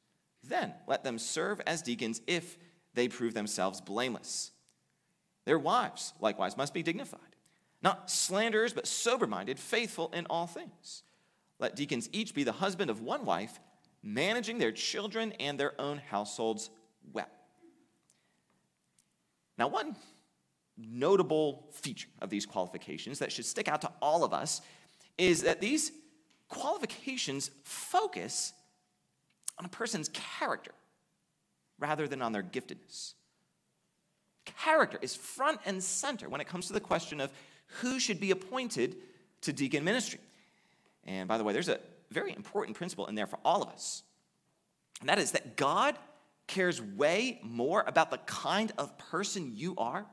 Then 0.43 0.73
let 0.87 1.03
them 1.03 1.17
serve 1.17 1.61
as 1.65 1.81
deacons 1.81 2.21
if 2.27 2.57
they 2.93 3.07
prove 3.07 3.33
themselves 3.33 3.79
blameless. 3.79 4.51
Their 5.45 5.59
wives, 5.59 6.13
likewise, 6.19 6.57
must 6.57 6.73
be 6.73 6.83
dignified 6.83 7.31
not 7.81 8.11
slanderers, 8.11 8.73
but 8.73 8.87
sober 8.87 9.27
minded, 9.27 9.59
faithful 9.59 10.11
in 10.13 10.25
all 10.29 10.47
things. 10.47 11.03
Let 11.59 11.75
deacons 11.75 12.09
each 12.11 12.33
be 12.33 12.43
the 12.43 12.51
husband 12.51 12.89
of 12.89 13.01
one 13.01 13.25
wife, 13.25 13.59
managing 14.03 14.57
their 14.57 14.71
children 14.71 15.33
and 15.39 15.59
their 15.59 15.79
own 15.79 15.97
households 15.97 16.69
well. 17.11 17.29
Now, 19.57 19.67
one 19.67 19.95
notable 20.77 21.67
feature 21.71 22.09
of 22.21 22.29
these 22.29 22.45
qualifications 22.45 23.19
that 23.19 23.31
should 23.31 23.45
stick 23.45 23.67
out 23.67 23.81
to 23.81 23.91
all 24.01 24.23
of 24.23 24.33
us 24.33 24.61
is 25.17 25.43
that 25.43 25.61
these 25.61 25.91
qualifications 26.49 27.51
focus 27.63 28.53
on 29.59 29.65
a 29.65 29.69
person's 29.69 30.09
character 30.09 30.71
rather 31.77 32.07
than 32.07 32.21
on 32.21 32.31
their 32.31 32.43
giftedness. 32.43 33.13
Character 34.45 34.97
is 35.01 35.15
front 35.15 35.59
and 35.65 35.83
center 35.83 36.27
when 36.29 36.41
it 36.41 36.47
comes 36.47 36.67
to 36.67 36.73
the 36.73 36.79
question 36.79 37.21
of 37.21 37.31
who 37.81 37.99
should 37.99 38.19
be 38.19 38.31
appointed 38.31 38.95
to 39.41 39.53
deacon 39.53 39.83
ministry. 39.83 40.19
And 41.05 41.27
by 41.27 41.37
the 41.37 41.43
way, 41.43 41.53
there's 41.53 41.69
a 41.69 41.79
very 42.09 42.33
important 42.35 42.77
principle 42.77 43.07
in 43.07 43.15
there 43.15 43.27
for 43.27 43.39
all 43.45 43.61
of 43.61 43.69
us, 43.69 44.03
and 44.99 45.09
that 45.09 45.19
is 45.19 45.31
that 45.31 45.55
God 45.55 45.95
cares 46.47 46.81
way 46.81 47.39
more 47.43 47.83
about 47.87 48.11
the 48.11 48.17
kind 48.19 48.71
of 48.77 48.97
person 48.97 49.53
you 49.55 49.75
are 49.77 50.05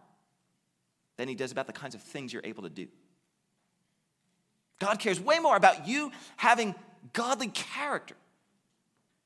than 1.17 1.29
he 1.29 1.35
does 1.35 1.51
about 1.51 1.67
the 1.67 1.73
kinds 1.73 1.95
of 1.95 2.01
things 2.01 2.33
you're 2.33 2.45
able 2.45 2.63
to 2.63 2.71
do. 2.71 2.87
God 4.79 5.01
cares 5.01 5.21
way 5.21 5.41
more 5.41 5.57
about 5.57 5.89
you 5.89 6.13
having 6.37 6.75
godly 7.13 7.49
character 7.49 8.15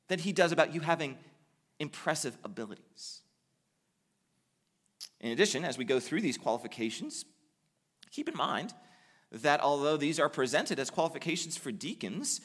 than 0.08 0.18
he 0.18 0.32
does 0.32 0.52
about 0.52 0.74
you 0.74 0.80
having 0.80 1.18
impressive 1.78 2.36
abilities. 2.44 3.20
In 5.22 5.30
addition, 5.30 5.64
as 5.64 5.78
we 5.78 5.84
go 5.84 6.00
through 6.00 6.20
these 6.20 6.36
qualifications, 6.36 7.24
Keep 8.12 8.28
in 8.28 8.36
mind 8.36 8.74
that 9.32 9.60
although 9.60 9.96
these 9.96 10.20
are 10.20 10.28
presented 10.28 10.78
as 10.78 10.90
qualifications 10.90 11.56
for 11.56 11.72
deacons, 11.72 12.42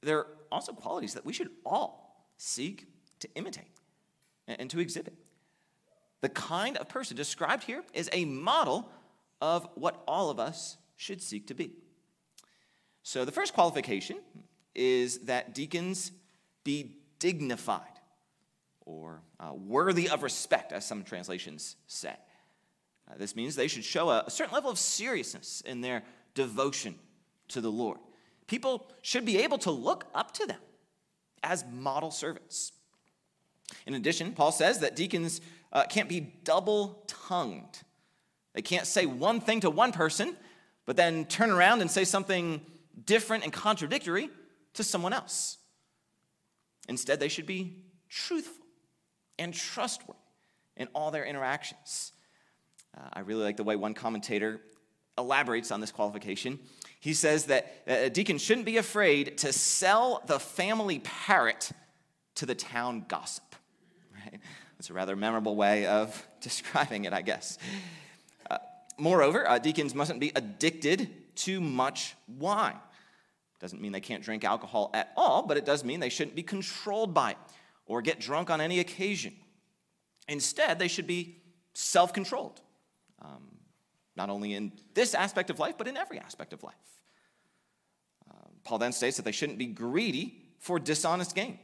they're 0.00 0.26
also 0.50 0.72
qualities 0.72 1.14
that 1.14 1.26
we 1.26 1.32
should 1.32 1.50
all 1.66 2.26
seek 2.38 2.86
to 3.18 3.28
imitate 3.34 3.80
and 4.46 4.70
to 4.70 4.78
exhibit. 4.78 5.14
The 6.20 6.28
kind 6.28 6.76
of 6.76 6.88
person 6.88 7.16
described 7.16 7.64
here 7.64 7.82
is 7.92 8.08
a 8.12 8.24
model 8.24 8.88
of 9.40 9.68
what 9.74 10.02
all 10.06 10.30
of 10.30 10.38
us 10.38 10.76
should 10.96 11.20
seek 11.20 11.48
to 11.48 11.54
be. 11.54 11.72
So, 13.02 13.24
the 13.24 13.32
first 13.32 13.54
qualification 13.54 14.20
is 14.76 15.18
that 15.20 15.52
deacons 15.52 16.12
be 16.62 16.98
dignified 17.18 17.91
or 18.84 19.22
uh, 19.40 19.52
worthy 19.54 20.08
of 20.08 20.22
respect, 20.22 20.72
as 20.72 20.84
some 20.84 21.04
translations 21.04 21.76
say. 21.86 22.14
Uh, 23.08 23.14
this 23.18 23.36
means 23.36 23.54
they 23.54 23.68
should 23.68 23.84
show 23.84 24.10
a, 24.10 24.24
a 24.26 24.30
certain 24.30 24.54
level 24.54 24.70
of 24.70 24.78
seriousness 24.78 25.62
in 25.66 25.80
their 25.80 26.02
devotion 26.34 26.94
to 27.48 27.60
the 27.60 27.70
Lord. 27.70 27.98
People 28.46 28.90
should 29.02 29.24
be 29.24 29.38
able 29.38 29.58
to 29.58 29.70
look 29.70 30.06
up 30.14 30.32
to 30.34 30.46
them 30.46 30.60
as 31.42 31.64
model 31.72 32.10
servants. 32.10 32.72
In 33.86 33.94
addition, 33.94 34.32
Paul 34.32 34.52
says 34.52 34.80
that 34.80 34.96
deacons 34.96 35.40
uh, 35.72 35.84
can't 35.84 36.08
be 36.08 36.20
double 36.20 37.04
tongued. 37.06 37.82
They 38.52 38.62
can't 38.62 38.86
say 38.86 39.06
one 39.06 39.40
thing 39.40 39.60
to 39.60 39.70
one 39.70 39.92
person, 39.92 40.36
but 40.84 40.96
then 40.96 41.24
turn 41.24 41.50
around 41.50 41.80
and 41.80 41.90
say 41.90 42.04
something 42.04 42.60
different 43.06 43.44
and 43.44 43.52
contradictory 43.52 44.28
to 44.74 44.84
someone 44.84 45.12
else. 45.12 45.58
Instead, 46.88 47.20
they 47.20 47.28
should 47.28 47.46
be 47.46 47.84
truthful 48.08 48.61
and 49.38 49.54
trustworthy 49.54 50.18
in 50.76 50.88
all 50.94 51.10
their 51.10 51.24
interactions. 51.24 52.12
Uh, 52.96 53.08
I 53.12 53.20
really 53.20 53.42
like 53.42 53.56
the 53.56 53.64
way 53.64 53.76
one 53.76 53.94
commentator 53.94 54.60
elaborates 55.18 55.70
on 55.70 55.80
this 55.80 55.92
qualification. 55.92 56.58
He 57.00 57.14
says 57.14 57.46
that 57.46 57.82
a 57.86 58.10
deacon 58.10 58.38
shouldn't 58.38 58.66
be 58.66 58.76
afraid 58.76 59.38
to 59.38 59.52
sell 59.52 60.22
the 60.26 60.38
family 60.38 61.00
parrot 61.00 61.72
to 62.36 62.46
the 62.46 62.54
town 62.54 63.04
gossip. 63.08 63.56
Right? 64.14 64.40
That's 64.78 64.90
a 64.90 64.94
rather 64.94 65.16
memorable 65.16 65.56
way 65.56 65.86
of 65.86 66.26
describing 66.40 67.04
it, 67.04 67.12
I 67.12 67.22
guess. 67.22 67.58
Uh, 68.50 68.58
moreover, 68.98 69.48
uh, 69.48 69.58
deacons 69.58 69.94
mustn't 69.94 70.20
be 70.20 70.32
addicted 70.34 71.10
to 71.36 71.60
much 71.60 72.14
wine. 72.38 72.78
Doesn't 73.60 73.80
mean 73.80 73.92
they 73.92 74.00
can't 74.00 74.24
drink 74.24 74.44
alcohol 74.44 74.90
at 74.92 75.12
all, 75.16 75.42
but 75.42 75.56
it 75.56 75.64
does 75.64 75.84
mean 75.84 76.00
they 76.00 76.08
shouldn't 76.08 76.34
be 76.34 76.42
controlled 76.42 77.14
by 77.14 77.32
it 77.32 77.38
or 77.92 78.00
get 78.00 78.18
drunk 78.18 78.48
on 78.48 78.60
any 78.60 78.80
occasion. 78.80 79.34
Instead, 80.26 80.78
they 80.78 80.88
should 80.88 81.06
be 81.06 81.42
self 81.74 82.12
controlled, 82.14 82.60
um, 83.20 83.48
not 84.16 84.30
only 84.30 84.54
in 84.54 84.72
this 84.94 85.14
aspect 85.14 85.50
of 85.50 85.58
life, 85.58 85.76
but 85.76 85.86
in 85.86 85.96
every 85.96 86.18
aspect 86.18 86.54
of 86.54 86.62
life. 86.62 86.74
Uh, 88.30 88.48
Paul 88.64 88.78
then 88.78 88.92
states 88.92 89.18
that 89.18 89.24
they 89.24 89.32
shouldn't 89.32 89.58
be 89.58 89.66
greedy 89.66 90.42
for 90.58 90.78
dishonest 90.78 91.34
gain. 91.34 91.58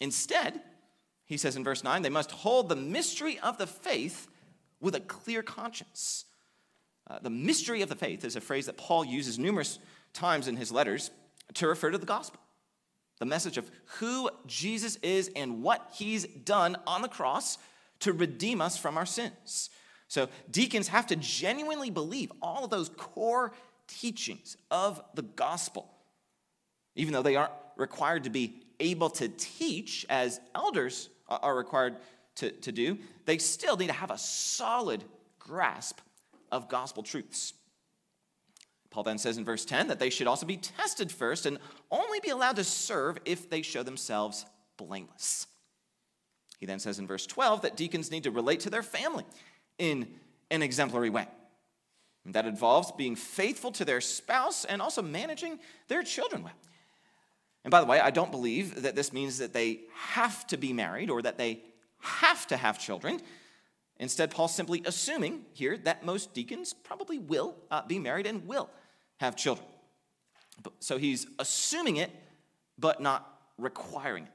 Instead, 0.00 0.60
he 1.24 1.36
says 1.36 1.56
in 1.56 1.64
verse 1.64 1.82
9, 1.82 2.02
they 2.02 2.08
must 2.08 2.30
hold 2.30 2.68
the 2.68 2.76
mystery 2.76 3.40
of 3.40 3.58
the 3.58 3.66
faith 3.66 4.28
with 4.80 4.94
a 4.94 5.00
clear 5.00 5.42
conscience. 5.42 6.26
Uh, 7.10 7.18
the 7.18 7.30
mystery 7.30 7.82
of 7.82 7.88
the 7.88 7.96
faith 7.96 8.24
is 8.24 8.36
a 8.36 8.40
phrase 8.40 8.66
that 8.66 8.76
Paul 8.76 9.04
uses 9.04 9.38
numerous 9.38 9.80
times 10.12 10.46
in 10.46 10.56
his 10.56 10.70
letters 10.70 11.10
to 11.54 11.66
refer 11.66 11.90
to 11.90 11.98
the 11.98 12.06
gospel. 12.06 12.41
The 13.22 13.26
message 13.26 13.56
of 13.56 13.70
who 14.00 14.28
Jesus 14.48 14.96
is 14.96 15.30
and 15.36 15.62
what 15.62 15.92
he's 15.94 16.26
done 16.26 16.76
on 16.88 17.02
the 17.02 17.08
cross 17.08 17.56
to 18.00 18.12
redeem 18.12 18.60
us 18.60 18.76
from 18.76 18.98
our 18.98 19.06
sins. 19.06 19.70
So, 20.08 20.28
deacons 20.50 20.88
have 20.88 21.06
to 21.06 21.14
genuinely 21.14 21.88
believe 21.88 22.32
all 22.42 22.64
of 22.64 22.70
those 22.70 22.88
core 22.88 23.52
teachings 23.86 24.56
of 24.72 25.00
the 25.14 25.22
gospel, 25.22 25.88
even 26.96 27.12
though 27.12 27.22
they 27.22 27.36
aren't 27.36 27.52
required 27.76 28.24
to 28.24 28.30
be 28.30 28.56
able 28.80 29.10
to 29.10 29.28
teach 29.28 30.04
as 30.10 30.40
elders 30.52 31.08
are 31.28 31.56
required 31.56 31.98
to, 32.34 32.50
to 32.50 32.72
do, 32.72 32.98
they 33.24 33.38
still 33.38 33.76
need 33.76 33.86
to 33.86 33.92
have 33.92 34.10
a 34.10 34.18
solid 34.18 35.04
grasp 35.38 36.00
of 36.50 36.68
gospel 36.68 37.04
truths. 37.04 37.54
Paul 38.92 39.04
then 39.04 39.18
says 39.18 39.38
in 39.38 39.44
verse 39.44 39.64
10 39.64 39.88
that 39.88 39.98
they 39.98 40.10
should 40.10 40.26
also 40.26 40.46
be 40.46 40.58
tested 40.58 41.10
first 41.10 41.46
and 41.46 41.58
only 41.90 42.20
be 42.20 42.28
allowed 42.28 42.56
to 42.56 42.64
serve 42.64 43.18
if 43.24 43.48
they 43.48 43.62
show 43.62 43.82
themselves 43.82 44.44
blameless. 44.76 45.46
He 46.60 46.66
then 46.66 46.78
says 46.78 46.98
in 46.98 47.06
verse 47.06 47.26
12 47.26 47.62
that 47.62 47.76
deacons 47.76 48.10
need 48.10 48.24
to 48.24 48.30
relate 48.30 48.60
to 48.60 48.70
their 48.70 48.82
family 48.82 49.24
in 49.78 50.06
an 50.50 50.62
exemplary 50.62 51.10
way. 51.10 51.26
And 52.24 52.34
that 52.34 52.46
involves 52.46 52.92
being 52.92 53.16
faithful 53.16 53.72
to 53.72 53.84
their 53.84 54.00
spouse 54.00 54.64
and 54.64 54.80
also 54.80 55.02
managing 55.02 55.58
their 55.88 56.02
children 56.02 56.44
well. 56.44 56.52
And 57.64 57.70
by 57.70 57.80
the 57.80 57.86
way, 57.86 57.98
I 57.98 58.10
don't 58.10 58.30
believe 58.30 58.82
that 58.82 58.94
this 58.94 59.12
means 59.12 59.38
that 59.38 59.54
they 59.54 59.80
have 59.94 60.46
to 60.48 60.56
be 60.56 60.72
married 60.72 61.10
or 61.10 61.22
that 61.22 61.38
they 61.38 61.62
have 61.98 62.46
to 62.48 62.56
have 62.56 62.78
children. 62.78 63.20
Instead, 63.98 64.30
Paul's 64.30 64.54
simply 64.54 64.82
assuming 64.84 65.46
here 65.52 65.78
that 65.78 66.04
most 66.04 66.34
deacons 66.34 66.74
probably 66.74 67.18
will 67.18 67.56
uh, 67.70 67.82
be 67.86 67.98
married 67.98 68.26
and 68.26 68.46
will 68.46 68.68
have 69.22 69.36
children. 69.36 69.66
So 70.80 70.98
he's 70.98 71.28
assuming 71.38 71.96
it, 71.96 72.10
but 72.76 73.00
not 73.00 73.40
requiring 73.56 74.24
it. 74.24 74.30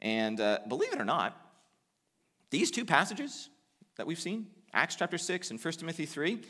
And 0.00 0.40
uh, 0.40 0.60
believe 0.66 0.94
it 0.94 1.00
or 1.00 1.04
not, 1.04 1.36
these 2.50 2.70
two 2.70 2.86
passages 2.86 3.50
that 3.96 4.06
we've 4.06 4.18
seen, 4.18 4.46
Acts 4.72 4.96
chapter 4.96 5.18
6 5.18 5.50
and 5.50 5.62
1 5.62 5.72
Timothy 5.74 6.06
3, 6.06 6.40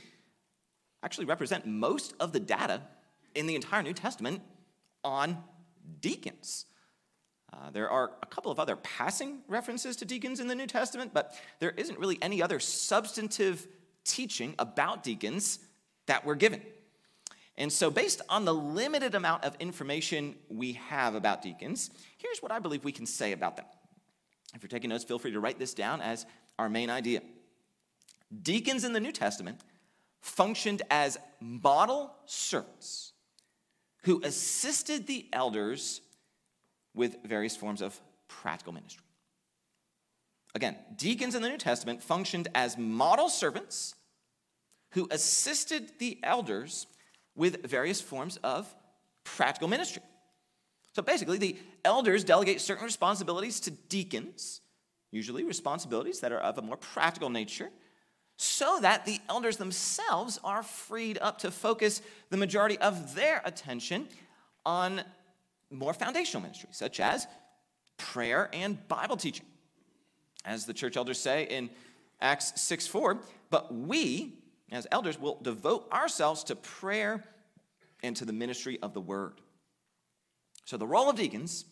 actually 1.02 1.26
represent 1.26 1.66
most 1.66 2.14
of 2.20 2.32
the 2.32 2.38
data 2.38 2.82
in 3.34 3.48
the 3.48 3.56
entire 3.56 3.82
New 3.82 3.92
Testament 3.92 4.40
on 5.02 5.36
deacons. 6.00 6.66
Uh, 7.52 7.70
there 7.72 7.90
are 7.90 8.12
a 8.22 8.26
couple 8.26 8.52
of 8.52 8.60
other 8.60 8.76
passing 8.76 9.40
references 9.48 9.96
to 9.96 10.04
deacons 10.04 10.38
in 10.38 10.46
the 10.46 10.54
New 10.54 10.66
Testament, 10.66 11.12
but 11.12 11.34
there 11.58 11.70
isn't 11.70 11.98
really 11.98 12.18
any 12.22 12.40
other 12.40 12.60
substantive 12.60 13.66
teaching 14.04 14.54
about 14.60 15.02
deacons 15.02 15.58
that 16.08 16.26
we're 16.26 16.34
given. 16.34 16.60
And 17.56 17.72
so, 17.72 17.90
based 17.90 18.20
on 18.28 18.44
the 18.44 18.54
limited 18.54 19.14
amount 19.14 19.44
of 19.44 19.56
information 19.58 20.36
we 20.48 20.74
have 20.74 21.14
about 21.14 21.42
deacons, 21.42 21.90
here's 22.18 22.40
what 22.40 22.52
I 22.52 22.58
believe 22.58 22.84
we 22.84 22.92
can 22.92 23.06
say 23.06 23.32
about 23.32 23.56
them. 23.56 23.66
If 24.54 24.62
you're 24.62 24.68
taking 24.68 24.90
notes, 24.90 25.04
feel 25.04 25.18
free 25.18 25.32
to 25.32 25.40
write 25.40 25.58
this 25.58 25.74
down 25.74 26.00
as 26.00 26.26
our 26.58 26.68
main 26.68 26.90
idea. 26.90 27.20
Deacons 28.42 28.84
in 28.84 28.92
the 28.92 29.00
New 29.00 29.12
Testament 29.12 29.60
functioned 30.20 30.82
as 30.90 31.18
model 31.40 32.14
servants 32.26 33.12
who 34.02 34.20
assisted 34.24 35.06
the 35.06 35.26
elders 35.32 36.00
with 36.94 37.22
various 37.24 37.56
forms 37.56 37.82
of 37.82 37.98
practical 38.28 38.72
ministry. 38.72 39.04
Again, 40.54 40.76
deacons 40.96 41.34
in 41.34 41.42
the 41.42 41.48
New 41.48 41.58
Testament 41.58 42.02
functioned 42.02 42.48
as 42.54 42.78
model 42.78 43.28
servants 43.28 43.94
who 44.90 45.08
assisted 45.10 45.92
the 45.98 46.18
elders 46.22 46.86
with 47.34 47.64
various 47.64 48.00
forms 48.00 48.36
of 48.38 48.72
practical 49.24 49.68
ministry. 49.68 50.02
So 50.92 51.02
basically, 51.02 51.38
the 51.38 51.56
elders 51.84 52.24
delegate 52.24 52.60
certain 52.60 52.84
responsibilities 52.84 53.60
to 53.60 53.70
deacons, 53.70 54.60
usually 55.10 55.44
responsibilities 55.44 56.20
that 56.20 56.32
are 56.32 56.40
of 56.40 56.58
a 56.58 56.62
more 56.62 56.76
practical 56.76 57.30
nature, 57.30 57.70
so 58.36 58.78
that 58.80 59.04
the 59.04 59.18
elders 59.28 59.56
themselves 59.56 60.38
are 60.42 60.62
freed 60.62 61.18
up 61.20 61.38
to 61.38 61.50
focus 61.50 62.02
the 62.30 62.36
majority 62.36 62.78
of 62.78 63.14
their 63.14 63.42
attention 63.44 64.08
on 64.64 65.02
more 65.70 65.92
foundational 65.92 66.42
ministries, 66.42 66.76
such 66.76 67.00
as 67.00 67.26
prayer 67.96 68.48
and 68.52 68.86
Bible 68.88 69.16
teaching. 69.16 69.44
As 70.44 70.66
the 70.66 70.72
church 70.72 70.96
elders 70.96 71.18
say 71.18 71.44
in 71.44 71.68
Acts 72.20 72.60
6 72.60 72.86
4, 72.86 73.18
but 73.50 73.74
we, 73.74 74.34
as 74.70 74.86
elders, 74.92 75.18
we'll 75.18 75.38
devote 75.40 75.90
ourselves 75.92 76.44
to 76.44 76.56
prayer 76.56 77.24
and 78.02 78.14
to 78.16 78.24
the 78.24 78.32
ministry 78.32 78.78
of 78.82 78.94
the 78.94 79.00
word. 79.00 79.40
So, 80.64 80.76
the 80.76 80.86
role 80.86 81.08
of 81.08 81.16
deacons 81.16 81.64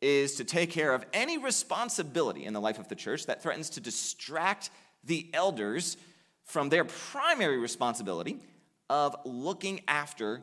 is 0.00 0.34
to 0.36 0.44
take 0.44 0.70
care 0.70 0.94
of 0.94 1.04
any 1.12 1.38
responsibility 1.38 2.44
in 2.44 2.54
the 2.54 2.60
life 2.60 2.78
of 2.78 2.88
the 2.88 2.94
church 2.94 3.26
that 3.26 3.42
threatens 3.42 3.70
to 3.70 3.80
distract 3.80 4.70
the 5.04 5.28
elders 5.32 5.96
from 6.44 6.68
their 6.68 6.84
primary 6.84 7.58
responsibility 7.58 8.38
of 8.90 9.14
looking 9.24 9.80
after 9.86 10.42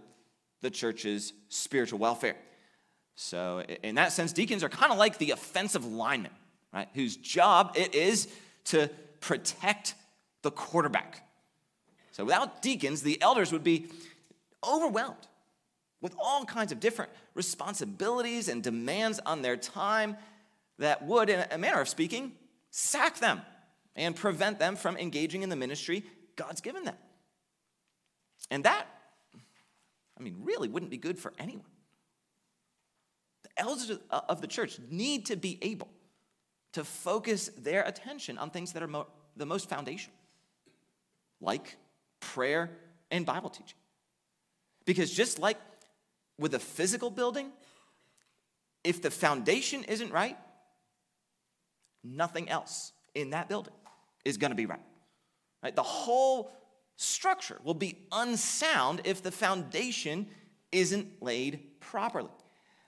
the 0.62 0.70
church's 0.70 1.34
spiritual 1.50 2.00
welfare. 2.00 2.36
So, 3.16 3.62
in 3.84 3.96
that 3.96 4.14
sense, 4.14 4.32
deacons 4.32 4.64
are 4.64 4.70
kind 4.70 4.92
of 4.92 4.98
like 4.98 5.18
the 5.18 5.32
offensive 5.32 5.86
lineman, 5.86 6.32
right? 6.74 6.88
Whose 6.94 7.18
job 7.18 7.74
it 7.76 7.94
is 7.94 8.30
to 8.66 8.90
protect 9.20 9.96
the 10.42 10.52
quarterback. 10.52 11.29
So, 12.20 12.26
without 12.26 12.62
deacons, 12.62 13.02
the 13.02 13.22
elders 13.22 13.54
would 13.54 13.64
be 13.64 13.86
overwhelmed 14.62 15.26
with 16.02 16.14
all 16.20 16.44
kinds 16.44 16.74
of 16.74 16.82
different 16.82 17.10
responsibilities 17.34 18.50
and 18.50 18.62
demands 18.62 19.22
on 19.26 19.42
their 19.42 19.56
time 19.56 20.18
that 20.80 21.06
would, 21.06 21.30
in 21.30 21.46
a 21.50 21.58
manner 21.58 21.80
of 21.80 21.88
speaking, 21.88 22.34
sack 22.72 23.20
them 23.20 23.40
and 23.96 24.18
prevent 24.18 24.60
them 24.60 24.76
from 24.76 24.98
engaging 24.98 25.44
in 25.44 25.50
the 25.50 25.56
ministry 25.56 26.04
God's 26.36 26.60
given 26.60 26.84
them. 26.84 26.98
And 28.52 28.66
that, 28.66 28.86
I 30.20 30.22
mean, 30.22 30.40
really 30.44 30.68
wouldn't 30.68 30.92
be 30.92 30.98
good 30.98 31.18
for 31.18 31.32
anyone. 31.40 31.72
The 33.44 33.62
elders 33.62 33.92
of 33.92 34.02
uh, 34.12 34.34
the 34.34 34.48
church 34.48 34.78
need 34.92 35.28
to 35.28 35.38
be 35.38 35.58
able 35.62 35.88
to 36.74 36.84
focus 36.84 37.50
their 37.58 37.84
attention 37.84 38.38
on 38.38 38.50
things 38.50 38.74
that 38.74 38.84
are 38.84 38.88
mo- 38.88 39.08
the 39.38 39.46
most 39.46 39.70
foundational, 39.70 40.18
like 41.40 41.78
prayer 42.20 42.72
and 43.12 43.26
Bible 43.26 43.50
teaching. 43.50 43.78
Because 44.86 45.12
just 45.12 45.40
like 45.40 45.58
with 46.38 46.54
a 46.54 46.60
physical 46.60 47.10
building, 47.10 47.52
if 48.84 49.02
the 49.02 49.12
foundation 49.12 49.84
isn't 49.84 50.12
right, 50.12 50.38
nothing 52.04 52.50
else 52.50 52.94
in 53.14 53.32
that 53.32 53.50
building 53.50 53.74
is 54.26 54.38
going 54.38 54.52
to 54.52 54.56
be 54.56 54.66
right. 54.66 54.80
right. 55.62 55.76
The 55.76 55.84
whole 55.84 56.52
structure 56.96 57.58
will 57.64 57.74
be 57.74 57.98
unsound 58.12 59.02
if 59.04 59.22
the 59.22 59.32
foundation 59.32 60.28
isn't 60.72 61.22
laid 61.22 61.80
properly. 61.80 62.30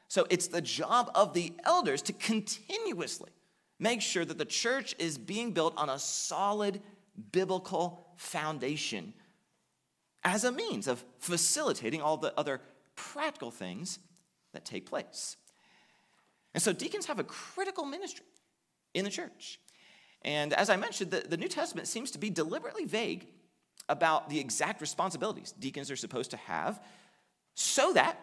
So 0.08 0.28
it's 0.30 0.48
the 0.48 0.62
job 0.62 1.12
of 1.16 1.34
the 1.34 1.54
elders 1.64 2.02
to 2.04 2.14
continuously 2.14 3.32
make 3.80 4.02
sure 4.02 4.26
that 4.26 4.38
the 4.38 4.46
church 4.46 4.96
is 5.00 5.18
being 5.18 5.52
built 5.52 5.74
on 5.78 5.90
a 5.90 5.98
solid 5.98 6.82
biblical 7.32 8.11
foundation 8.22 9.14
as 10.24 10.44
a 10.44 10.52
means 10.52 10.88
of 10.88 11.04
facilitating 11.18 12.02
all 12.02 12.18
the 12.18 12.32
other 12.38 12.62
practical 12.96 13.50
things 13.50 13.98
that 14.54 14.64
take 14.64 14.86
place. 14.86 15.38
And 16.54 16.62
so 16.62 16.72
deacons 16.72 17.08
have 17.08 17.20
a 17.20 17.24
critical 17.24 17.84
ministry 17.84 18.28
in 18.94 19.06
the 19.06 19.10
church. 19.10 19.60
And 20.22 20.54
as 20.54 20.70
I 20.70 20.76
mentioned, 20.76 21.10
the, 21.10 21.22
the 21.22 21.38
New 21.38 21.48
Testament 21.48 21.88
seems 21.88 22.12
to 22.12 22.20
be 22.20 22.30
deliberately 22.30 22.86
vague 22.86 23.28
about 23.90 24.30
the 24.30 24.40
exact 24.40 24.80
responsibilities 24.80 25.52
deacons 25.54 25.90
are 25.90 25.96
supposed 25.96 26.30
to 26.32 26.38
have 26.38 26.80
so 27.56 27.92
that 27.94 28.20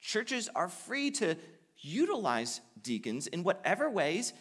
churches 0.00 0.50
are 0.54 0.68
free 0.68 1.10
to 1.12 1.34
utilize 1.78 2.60
deacons 2.82 3.26
in 3.26 3.42
whatever 3.42 3.88
ways 3.88 4.34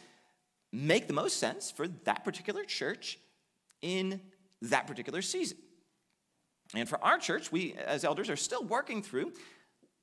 make 0.74 1.08
the 1.08 1.14
most 1.14 1.38
sense 1.38 1.72
for 1.72 1.88
that 1.88 2.26
particular 2.26 2.66
church 2.66 3.18
in 3.82 4.20
that 4.62 4.88
particular 4.88 5.22
season. 5.22 5.58
And 6.76 6.88
for 6.88 7.04
our 7.04 7.18
church, 7.18 7.52
we 7.52 7.74
as 7.74 8.04
elders 8.04 8.30
are 8.30 8.36
still 8.36 8.64
working 8.64 9.02
through 9.02 9.34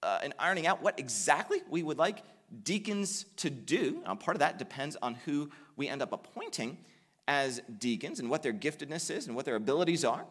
uh, 0.02 0.20
and 0.22 0.32
ironing 0.38 0.66
out 0.66 0.82
what 0.82 0.98
exactly 0.98 1.60
we 1.68 1.82
would 1.82 1.98
like 1.98 2.22
deacons 2.62 3.24
to 3.36 3.50
do. 3.50 4.02
Now, 4.04 4.14
part 4.14 4.36
of 4.36 4.40
that 4.40 4.58
depends 4.58 4.96
on 5.02 5.14
who 5.14 5.50
we 5.76 5.88
end 5.88 6.02
up 6.02 6.12
appointing 6.12 6.78
as 7.26 7.60
deacons 7.78 8.20
and 8.20 8.30
what 8.30 8.42
their 8.42 8.52
giftedness 8.52 9.10
is 9.10 9.26
and 9.26 9.34
what 9.34 9.44
their 9.44 9.56
abilities 9.56 10.04
are. 10.04 10.24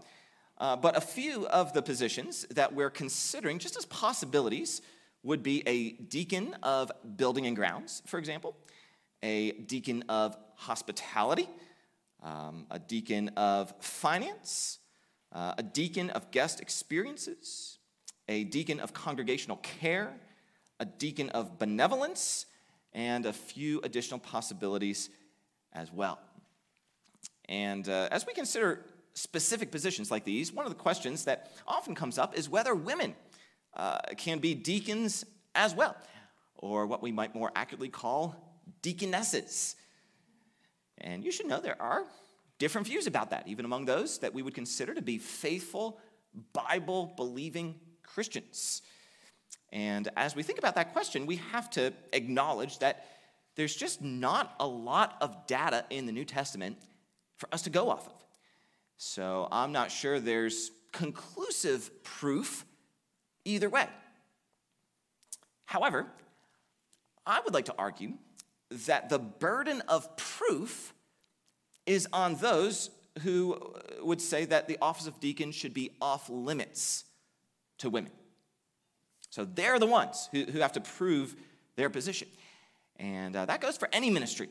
Uh, 0.59 0.75
but 0.75 0.95
a 0.95 1.01
few 1.01 1.47
of 1.47 1.73
the 1.73 1.81
positions 1.81 2.45
that 2.51 2.73
we're 2.73 2.91
considering, 2.91 3.57
just 3.57 3.75
as 3.75 3.85
possibilities, 3.85 4.81
would 5.23 5.41
be 5.41 5.67
a 5.67 5.91
deacon 5.91 6.55
of 6.61 6.91
building 7.15 7.47
and 7.47 7.55
grounds, 7.55 8.03
for 8.05 8.19
example, 8.19 8.55
a 9.23 9.51
deacon 9.51 10.03
of 10.09 10.37
hospitality, 10.55 11.49
um, 12.23 12.65
a 12.71 12.79
deacon 12.79 13.29
of 13.29 13.73
finance, 13.79 14.79
uh, 15.31 15.53
a 15.57 15.63
deacon 15.63 16.09
of 16.11 16.31
guest 16.31 16.61
experiences, 16.61 17.77
a 18.27 18.45
deacon 18.45 18.79
of 18.79 18.93
congregational 18.93 19.57
care, 19.57 20.13
a 20.79 20.85
deacon 20.85 21.29
of 21.29 21.59
benevolence, 21.59 22.45
and 22.93 23.25
a 23.25 23.33
few 23.33 23.81
additional 23.83 24.19
possibilities 24.19 25.09
as 25.73 25.91
well. 25.91 26.19
And 27.49 27.87
uh, 27.89 28.07
as 28.11 28.25
we 28.25 28.33
consider 28.33 28.85
specific 29.13 29.71
positions 29.71 30.09
like 30.09 30.23
these, 30.23 30.53
one 30.53 30.65
of 30.65 30.71
the 30.71 30.77
questions 30.77 31.25
that 31.25 31.51
often 31.67 31.95
comes 31.95 32.17
up 32.17 32.37
is 32.37 32.49
whether 32.49 32.73
women 32.73 33.15
uh, 33.75 33.99
can 34.17 34.39
be 34.39 34.53
deacons 34.53 35.25
as 35.55 35.75
well, 35.75 35.95
or 36.55 36.87
what 36.87 37.03
we 37.03 37.11
might 37.11 37.35
more 37.35 37.51
accurately 37.55 37.89
call 37.89 38.35
deaconesses. 38.81 39.75
And 40.99 41.23
you 41.23 41.31
should 41.31 41.47
know 41.47 41.59
there 41.59 41.81
are 41.81 42.03
different 42.59 42.87
views 42.87 43.07
about 43.07 43.31
that, 43.31 43.47
even 43.47 43.65
among 43.65 43.85
those 43.85 44.19
that 44.19 44.33
we 44.33 44.41
would 44.41 44.53
consider 44.53 44.93
to 44.93 45.01
be 45.01 45.17
faithful, 45.17 45.99
Bible 46.53 47.13
believing 47.15 47.75
Christians. 48.03 48.81
And 49.71 50.07
as 50.15 50.35
we 50.35 50.43
think 50.43 50.59
about 50.59 50.75
that 50.75 50.93
question, 50.93 51.25
we 51.25 51.37
have 51.51 51.69
to 51.71 51.93
acknowledge 52.13 52.79
that 52.79 53.05
there's 53.55 53.75
just 53.75 54.01
not 54.01 54.55
a 54.59 54.67
lot 54.67 55.17
of 55.21 55.47
data 55.47 55.85
in 55.89 56.05
the 56.05 56.11
New 56.11 56.25
Testament 56.25 56.77
for 57.37 57.49
us 57.51 57.63
to 57.63 57.69
go 57.69 57.89
off 57.89 58.07
of. 58.07 58.23
So 58.97 59.47
I'm 59.51 59.71
not 59.71 59.91
sure 59.91 60.19
there's 60.19 60.71
conclusive 60.91 62.03
proof 62.03 62.65
either 63.45 63.69
way. 63.69 63.87
However, 65.65 66.05
I 67.25 67.41
would 67.41 67.53
like 67.53 67.65
to 67.65 67.75
argue 67.77 68.13
that 68.87 69.09
the 69.09 69.19
burden 69.19 69.81
of 69.87 70.15
proof 70.17 70.93
is 71.85 72.07
on 72.13 72.35
those 72.35 72.89
who 73.21 73.73
would 74.01 74.21
say 74.21 74.45
that 74.45 74.67
the 74.67 74.77
office 74.81 75.07
of 75.07 75.19
deacon 75.19 75.51
should 75.51 75.73
be 75.73 75.91
off 76.01 76.29
limits 76.29 77.05
to 77.79 77.89
women. 77.89 78.11
So 79.29 79.45
they're 79.45 79.79
the 79.79 79.87
ones 79.87 80.29
who, 80.31 80.43
who 80.43 80.59
have 80.59 80.73
to 80.73 80.81
prove 80.81 81.35
their 81.75 81.89
position. 81.89 82.27
And 82.97 83.35
uh, 83.35 83.45
that 83.45 83.61
goes 83.61 83.77
for 83.77 83.89
any 83.91 84.09
ministry 84.09 84.49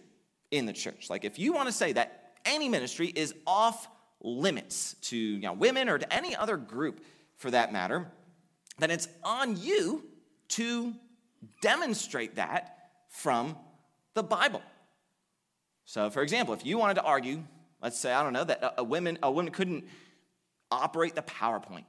in 0.50 0.66
the 0.66 0.72
church. 0.72 1.08
Like 1.08 1.24
if 1.24 1.38
you 1.38 1.52
want 1.52 1.68
to 1.68 1.72
say 1.72 1.92
that 1.92 2.34
any 2.44 2.68
ministry 2.68 3.12
is 3.14 3.34
off 3.46 3.88
limits 4.20 4.94
to 5.02 5.16
you 5.16 5.40
know, 5.40 5.52
women 5.52 5.88
or 5.88 5.98
to 5.98 6.12
any 6.12 6.34
other 6.36 6.56
group 6.56 7.04
for 7.36 7.50
that 7.50 7.72
matter, 7.72 8.10
then 8.78 8.90
it's 8.90 9.08
on 9.24 9.60
you 9.60 10.04
to 10.48 10.94
demonstrate 11.60 12.36
that 12.36 12.90
from 13.08 13.56
the 14.14 14.22
Bible. 14.22 14.62
So, 15.84 16.10
for 16.10 16.22
example, 16.22 16.54
if 16.54 16.64
you 16.64 16.78
wanted 16.78 16.94
to 16.94 17.02
argue, 17.02 17.42
let's 17.82 17.98
say, 17.98 18.12
I 18.12 18.22
don't 18.22 18.32
know, 18.32 18.44
that 18.44 18.74
a, 18.78 18.84
woman, 18.84 19.18
a 19.22 19.30
woman 19.30 19.52
couldn't 19.52 19.84
operate 20.70 21.14
the 21.14 21.22
PowerPoint 21.22 21.84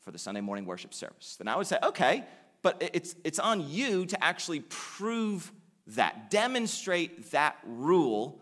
for 0.00 0.10
the 0.10 0.18
Sunday 0.18 0.40
morning 0.40 0.64
worship 0.64 0.94
service, 0.94 1.36
then 1.36 1.48
I 1.48 1.56
would 1.56 1.66
say, 1.66 1.78
okay, 1.82 2.24
but 2.62 2.90
it's, 2.94 3.14
it's 3.24 3.38
on 3.38 3.68
you 3.68 4.06
to 4.06 4.22
actually 4.22 4.60
prove 4.60 5.50
that, 5.88 6.30
demonstrate 6.30 7.30
that 7.30 7.56
rule 7.64 8.40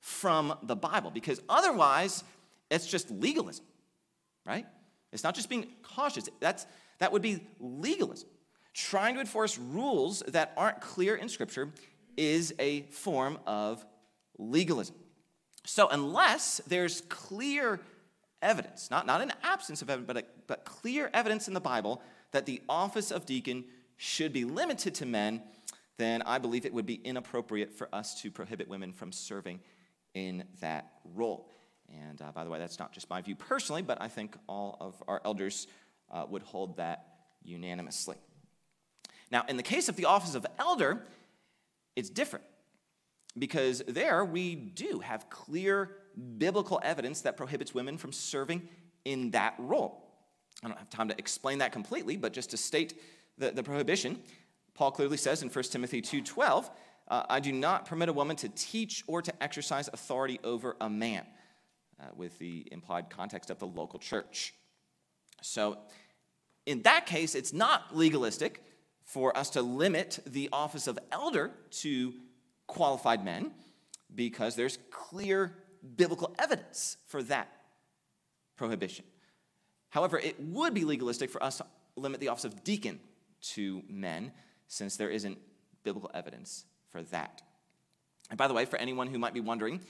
from 0.00 0.56
the 0.62 0.76
Bible, 0.76 1.10
because 1.10 1.40
otherwise, 1.48 2.22
it's 2.70 2.86
just 2.86 3.10
legalism, 3.10 3.64
right? 4.46 4.66
It's 5.12 5.24
not 5.24 5.34
just 5.34 5.48
being 5.48 5.66
cautious. 5.82 6.28
That's, 6.40 6.66
that 6.98 7.10
would 7.12 7.22
be 7.22 7.46
legalism. 7.58 8.28
Trying 8.72 9.14
to 9.14 9.20
enforce 9.20 9.58
rules 9.58 10.22
that 10.28 10.52
aren't 10.56 10.80
clear 10.80 11.16
in 11.16 11.28
Scripture 11.28 11.70
is 12.16 12.54
a 12.58 12.82
form 12.82 13.38
of 13.46 13.84
legalism. 14.38 14.96
So, 15.64 15.88
unless 15.88 16.60
there's 16.66 17.00
clear 17.02 17.80
evidence, 18.40 18.90
not, 18.90 19.06
not 19.06 19.20
an 19.20 19.32
absence 19.42 19.82
of 19.82 19.90
evidence, 19.90 20.06
but, 20.06 20.16
a, 20.18 20.24
but 20.46 20.64
clear 20.64 21.10
evidence 21.12 21.48
in 21.48 21.54
the 21.54 21.60
Bible 21.60 22.00
that 22.32 22.46
the 22.46 22.62
office 22.68 23.10
of 23.10 23.26
deacon 23.26 23.64
should 23.96 24.32
be 24.32 24.44
limited 24.44 24.94
to 24.96 25.06
men, 25.06 25.42
then 25.98 26.22
I 26.22 26.38
believe 26.38 26.66
it 26.66 26.72
would 26.72 26.86
be 26.86 27.00
inappropriate 27.02 27.72
for 27.72 27.88
us 27.92 28.20
to 28.22 28.30
prohibit 28.30 28.68
women 28.68 28.92
from 28.92 29.10
serving 29.12 29.60
in 30.14 30.44
that 30.60 30.92
role. 31.14 31.50
And 32.08 32.20
uh, 32.20 32.32
by 32.32 32.44
the 32.44 32.50
way, 32.50 32.58
that's 32.58 32.78
not 32.78 32.92
just 32.92 33.08
my 33.08 33.20
view 33.22 33.36
personally, 33.36 33.82
but 33.82 34.00
I 34.00 34.08
think 34.08 34.36
all 34.48 34.76
of 34.80 35.02
our 35.08 35.20
elders 35.24 35.66
uh, 36.10 36.24
would 36.28 36.42
hold 36.42 36.76
that 36.76 37.06
unanimously. 37.42 38.16
Now, 39.30 39.44
in 39.48 39.56
the 39.56 39.62
case 39.62 39.88
of 39.88 39.96
the 39.96 40.04
office 40.04 40.34
of 40.34 40.46
elder, 40.58 41.02
it's 41.96 42.10
different 42.10 42.44
because 43.38 43.82
there 43.88 44.24
we 44.24 44.54
do 44.54 45.00
have 45.00 45.28
clear 45.28 45.96
biblical 46.38 46.80
evidence 46.82 47.22
that 47.22 47.36
prohibits 47.36 47.74
women 47.74 47.98
from 47.98 48.12
serving 48.12 48.68
in 49.04 49.30
that 49.32 49.54
role. 49.58 50.02
I 50.62 50.68
don't 50.68 50.78
have 50.78 50.90
time 50.90 51.08
to 51.08 51.18
explain 51.18 51.58
that 51.58 51.72
completely, 51.72 52.16
but 52.16 52.32
just 52.32 52.50
to 52.50 52.56
state 52.56 53.00
the, 53.38 53.50
the 53.50 53.62
prohibition, 53.62 54.20
Paul 54.74 54.90
clearly 54.90 55.16
says 55.16 55.42
in 55.42 55.50
1 55.50 55.64
Timothy 55.64 56.00
2:12, 56.00 56.70
uh, 57.08 57.24
"I 57.28 57.40
do 57.40 57.52
not 57.52 57.84
permit 57.84 58.08
a 58.08 58.12
woman 58.12 58.36
to 58.36 58.48
teach 58.48 59.04
or 59.06 59.22
to 59.22 59.42
exercise 59.42 59.88
authority 59.88 60.40
over 60.42 60.76
a 60.80 60.88
man," 60.88 61.26
uh, 62.00 62.06
with 62.14 62.38
the 62.38 62.66
implied 62.72 63.10
context 63.10 63.50
of 63.50 63.58
the 63.58 63.66
local 63.66 63.98
church. 63.98 64.54
So, 65.42 65.78
in 66.64 66.82
that 66.82 67.06
case, 67.06 67.34
it's 67.34 67.52
not 67.52 67.94
legalistic 67.94 68.62
for 69.06 69.34
us 69.36 69.50
to 69.50 69.62
limit 69.62 70.18
the 70.26 70.48
office 70.52 70.86
of 70.86 70.98
elder 71.10 71.52
to 71.70 72.12
qualified 72.66 73.24
men 73.24 73.52
because 74.14 74.56
there's 74.56 74.78
clear 74.90 75.54
biblical 75.96 76.34
evidence 76.38 76.96
for 77.06 77.22
that 77.22 77.48
prohibition. 78.56 79.04
However, 79.90 80.18
it 80.18 80.38
would 80.40 80.74
be 80.74 80.84
legalistic 80.84 81.30
for 81.30 81.42
us 81.42 81.58
to 81.58 81.66
limit 81.94 82.20
the 82.20 82.28
office 82.28 82.44
of 82.44 82.64
deacon 82.64 82.98
to 83.40 83.82
men 83.88 84.32
since 84.66 84.96
there 84.96 85.08
isn't 85.08 85.38
biblical 85.84 86.10
evidence 86.12 86.64
for 86.90 87.02
that. 87.04 87.42
And 88.28 88.36
by 88.36 88.48
the 88.48 88.54
way, 88.54 88.64
for 88.64 88.76
anyone 88.76 89.06
who 89.06 89.20
might 89.20 89.34
be 89.34 89.40
wondering 89.40 89.80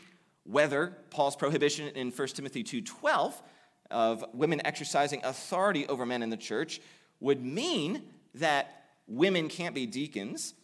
whether 0.45 0.95
Paul's 1.11 1.37
prohibition 1.37 1.89
in 1.89 2.11
1 2.11 2.29
Timothy 2.37 2.63
2:12 2.63 3.43
of 3.91 4.25
women 4.35 4.61
exercising 4.67 5.25
authority 5.25 5.87
over 5.87 6.05
men 6.05 6.23
in 6.23 6.29
the 6.29 6.37
church 6.37 6.81
would 7.19 7.43
mean 7.43 8.13
that 8.35 8.86
women 9.07 9.49
can't 9.49 9.75
be 9.75 9.87
deacons, 9.87 10.55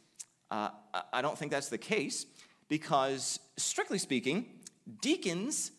uh, 0.51 0.71
I 1.13 1.23
don't 1.23 1.39
think 1.39 1.51
that's 1.51 1.69
the 1.69 1.79
case 1.79 2.27
because, 2.69 3.41
strictly 3.57 3.99
speaking, 3.99 4.47
deacons 5.01 5.73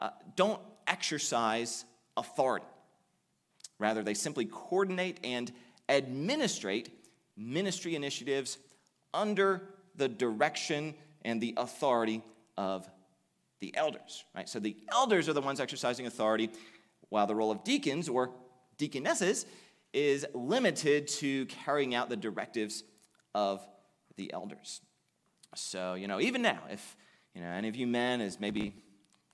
uh, 0.00 0.10
don't 0.36 0.60
exercise 0.86 1.84
authority. 2.16 2.66
Rather, 3.78 4.02
they 4.02 4.14
simply 4.14 4.44
coordinate 4.44 5.18
and 5.24 5.50
administrate 5.88 6.90
ministry 7.36 7.96
initiatives 7.96 8.58
under 9.14 9.62
the 9.96 10.08
direction 10.08 10.94
and 11.24 11.40
the 11.40 11.54
authority 11.56 12.22
of 12.56 12.88
the 13.60 13.74
elders, 13.76 14.24
right? 14.34 14.48
So 14.48 14.58
the 14.58 14.76
elders 14.90 15.28
are 15.28 15.32
the 15.32 15.40
ones 15.40 15.60
exercising 15.60 16.06
authority, 16.06 16.50
while 17.08 17.26
the 17.26 17.34
role 17.34 17.50
of 17.50 17.64
deacons 17.64 18.08
or 18.08 18.30
deaconesses 18.78 19.46
is 19.92 20.26
limited 20.34 21.08
to 21.08 21.46
carrying 21.46 21.94
out 21.94 22.08
the 22.08 22.16
directives 22.16 22.84
of 23.34 23.66
the 24.16 24.32
elders. 24.32 24.80
So, 25.54 25.94
you 25.94 26.06
know, 26.06 26.20
even 26.20 26.42
now, 26.42 26.60
if 26.70 26.96
you 27.34 27.40
know 27.40 27.48
any 27.48 27.68
of 27.68 27.76
you 27.76 27.86
men 27.86 28.20
is 28.20 28.38
maybe 28.38 28.74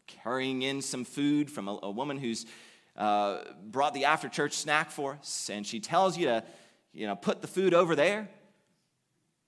carrying 0.07 0.62
in 0.62 0.81
some 0.81 1.05
food 1.05 1.51
from 1.51 1.69
a, 1.69 1.79
a 1.83 1.90
woman 1.90 2.19
who's 2.19 2.47
uh, 2.97 3.38
brought 3.64 3.92
the 3.92 4.07
after 4.07 4.29
church 4.29 4.55
snack 4.55 4.90
for 4.90 5.19
us, 5.21 5.51
and 5.53 5.66
she 5.66 5.81
tells 5.81 6.16
you 6.16 6.27
to, 6.27 6.45
you 6.92 7.07
know, 7.07 7.16
put 7.16 7.42
the 7.42 7.49
food 7.49 7.75
over 7.75 7.95
there. 7.95 8.29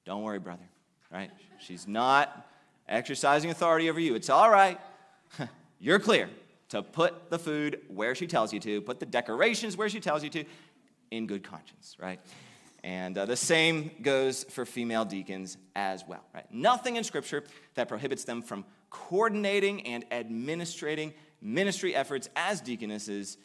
Don't 0.05 0.23
worry, 0.23 0.39
brother, 0.39 0.69
right? 1.11 1.31
She's 1.59 1.89
not 1.89 2.47
exercising 2.89 3.51
authority 3.51 3.89
over 3.89 4.01
you. 4.01 4.15
It's 4.15 4.31
all 4.31 4.51
right. 4.51 4.79
You're 5.81 5.99
clear 5.99 6.29
to 6.71 6.83
put 6.83 7.31
the 7.31 7.39
food 7.39 7.81
where 7.89 8.15
she 8.15 8.27
tells 8.27 8.53
you 8.53 8.61
to, 8.61 8.81
put 8.83 9.01
the 9.01 9.07
decorations 9.07 9.77
where 9.77 9.89
she 9.89 10.01
tells 10.01 10.23
you 10.23 10.31
to, 10.31 10.45
in 11.11 11.27
good 11.27 11.43
conscience, 11.43 11.97
right? 11.99 12.21
And 12.85 13.19
uh, 13.19 13.27
the 13.27 13.37
same 13.37 13.91
goes 14.03 14.45
for 14.45 14.65
female 14.65 15.05
deacons 15.05 15.57
as 15.75 16.05
well, 16.07 16.25
right? 16.35 16.47
Nothing 16.53 16.97
in 16.97 17.05
Scripture 17.05 17.45
that 17.75 17.89
prohibits 17.89 18.25
them 18.25 18.43
from 18.43 18.65
coordinating 18.91 19.87
and 19.87 20.05
administrating 20.11 21.13
ministry 21.41 21.95
efforts 21.95 22.29
as 22.37 22.61
deaconesses 22.61 23.37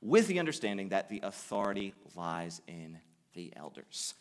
with 0.00 0.26
the 0.26 0.38
understanding 0.38 0.88
that 0.88 1.08
the 1.08 1.20
authority 1.22 1.94
lies 2.16 2.60
in 2.66 2.98
the 3.34 3.52
elders. 3.56 4.14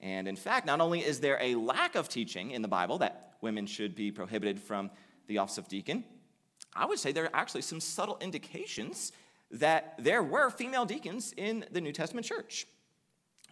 And 0.00 0.28
in 0.28 0.36
fact, 0.36 0.66
not 0.66 0.80
only 0.80 1.00
is 1.00 1.20
there 1.20 1.38
a 1.40 1.54
lack 1.56 1.94
of 1.94 2.08
teaching 2.08 2.52
in 2.52 2.62
the 2.62 2.68
Bible 2.68 2.98
that 2.98 3.34
women 3.40 3.66
should 3.66 3.94
be 3.94 4.10
prohibited 4.10 4.60
from 4.60 4.90
the 5.26 5.38
office 5.38 5.58
of 5.58 5.68
deacon, 5.68 6.04
I 6.74 6.86
would 6.86 6.98
say 6.98 7.12
there 7.12 7.24
are 7.24 7.34
actually 7.34 7.62
some 7.62 7.80
subtle 7.80 8.18
indications 8.20 9.12
that 9.52 9.94
there 9.98 10.22
were 10.22 10.50
female 10.50 10.84
deacons 10.84 11.34
in 11.36 11.64
the 11.70 11.80
New 11.80 11.92
Testament 11.92 12.26
church. 12.26 12.66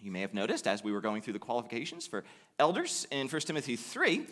You 0.00 0.12
may 0.12 0.20
have 0.20 0.34
noticed 0.34 0.66
as 0.66 0.84
we 0.84 0.92
were 0.92 1.00
going 1.00 1.22
through 1.22 1.32
the 1.32 1.38
qualifications 1.38 2.06
for 2.06 2.24
elders 2.58 3.06
in 3.11 3.28
1 3.28 3.40
Timothy 3.42 3.76
3 3.76 4.26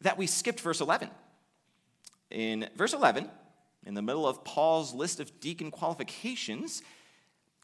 that 0.00 0.18
we 0.18 0.26
skipped 0.26 0.60
verse 0.60 0.80
11. 0.80 1.10
In 2.30 2.68
verse 2.76 2.92
11, 2.92 3.28
in 3.86 3.94
the 3.94 4.02
middle 4.02 4.26
of 4.26 4.42
Paul's 4.44 4.94
list 4.94 5.20
of 5.20 5.40
deacon 5.40 5.70
qualifications, 5.70 6.82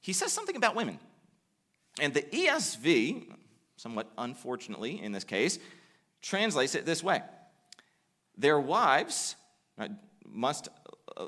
he 0.02 0.12
says 0.12 0.32
something 0.32 0.56
about 0.56 0.76
women. 0.76 0.98
And 2.00 2.14
the 2.14 2.22
ESV, 2.22 3.32
somewhat 3.76 4.10
unfortunately 4.16 5.02
in 5.02 5.12
this 5.12 5.24
case, 5.24 5.58
translates 6.20 6.74
it 6.74 6.86
this 6.86 7.02
way 7.02 7.22
Their 8.36 8.60
wives 8.60 9.36
must 10.24 10.68
uh, 10.68 10.70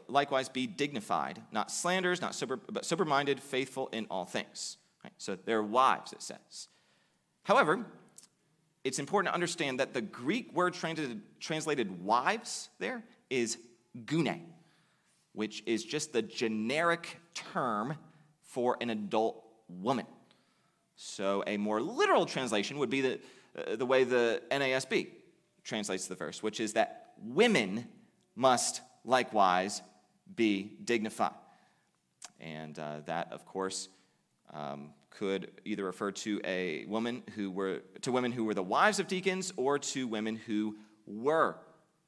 likewise 0.08 0.48
be 0.48 0.66
dignified, 0.66 1.40
not 1.52 1.70
slanderers, 1.70 2.20
not 2.20 2.34
sober, 2.34 2.56
but 2.56 2.84
sober 2.84 3.04
minded, 3.04 3.40
faithful 3.40 3.88
in 3.88 4.06
all 4.10 4.24
things. 4.24 4.76
Right? 5.04 5.12
So 5.18 5.36
their 5.36 5.62
wives, 5.62 6.12
it 6.12 6.22
says. 6.22 6.68
However, 7.44 7.84
it's 8.84 8.98
important 8.98 9.30
to 9.30 9.34
understand 9.34 9.80
that 9.80 9.92
the 9.92 10.00
Greek 10.00 10.54
word 10.54 10.74
translated, 10.74 11.20
translated 11.38 12.04
wives 12.04 12.70
there 12.78 13.02
is 13.28 13.58
gune, 14.04 14.40
which 15.32 15.62
is 15.66 15.84
just 15.84 16.12
the 16.12 16.22
generic 16.22 17.18
term 17.34 17.96
for 18.42 18.76
an 18.80 18.90
adult 18.90 19.44
woman. 19.68 20.06
So 20.96 21.42
a 21.46 21.56
more 21.56 21.80
literal 21.80 22.26
translation 22.26 22.78
would 22.78 22.90
be 22.90 23.00
the, 23.00 23.20
uh, 23.56 23.76
the 23.76 23.86
way 23.86 24.04
the 24.04 24.42
NASB 24.50 25.08
translates 25.64 26.06
the 26.06 26.14
verse, 26.14 26.42
which 26.42 26.60
is 26.60 26.74
that 26.74 27.12
women 27.22 27.86
must 28.34 28.80
likewise 29.04 29.82
be 30.34 30.72
dignified. 30.84 31.34
And 32.40 32.78
uh, 32.78 33.00
that, 33.06 33.32
of 33.32 33.44
course, 33.44 33.88
um, 34.52 34.90
could 35.10 35.50
either 35.64 35.84
refer 35.84 36.12
to 36.12 36.40
a 36.44 36.84
woman 36.86 37.22
who 37.34 37.50
were 37.50 37.82
to 38.02 38.12
women 38.12 38.32
who 38.32 38.44
were 38.44 38.54
the 38.54 38.62
wives 38.62 38.98
of 38.98 39.06
deacons 39.06 39.52
or 39.56 39.78
to 39.78 40.06
women 40.06 40.36
who 40.36 40.76
were 41.06 41.56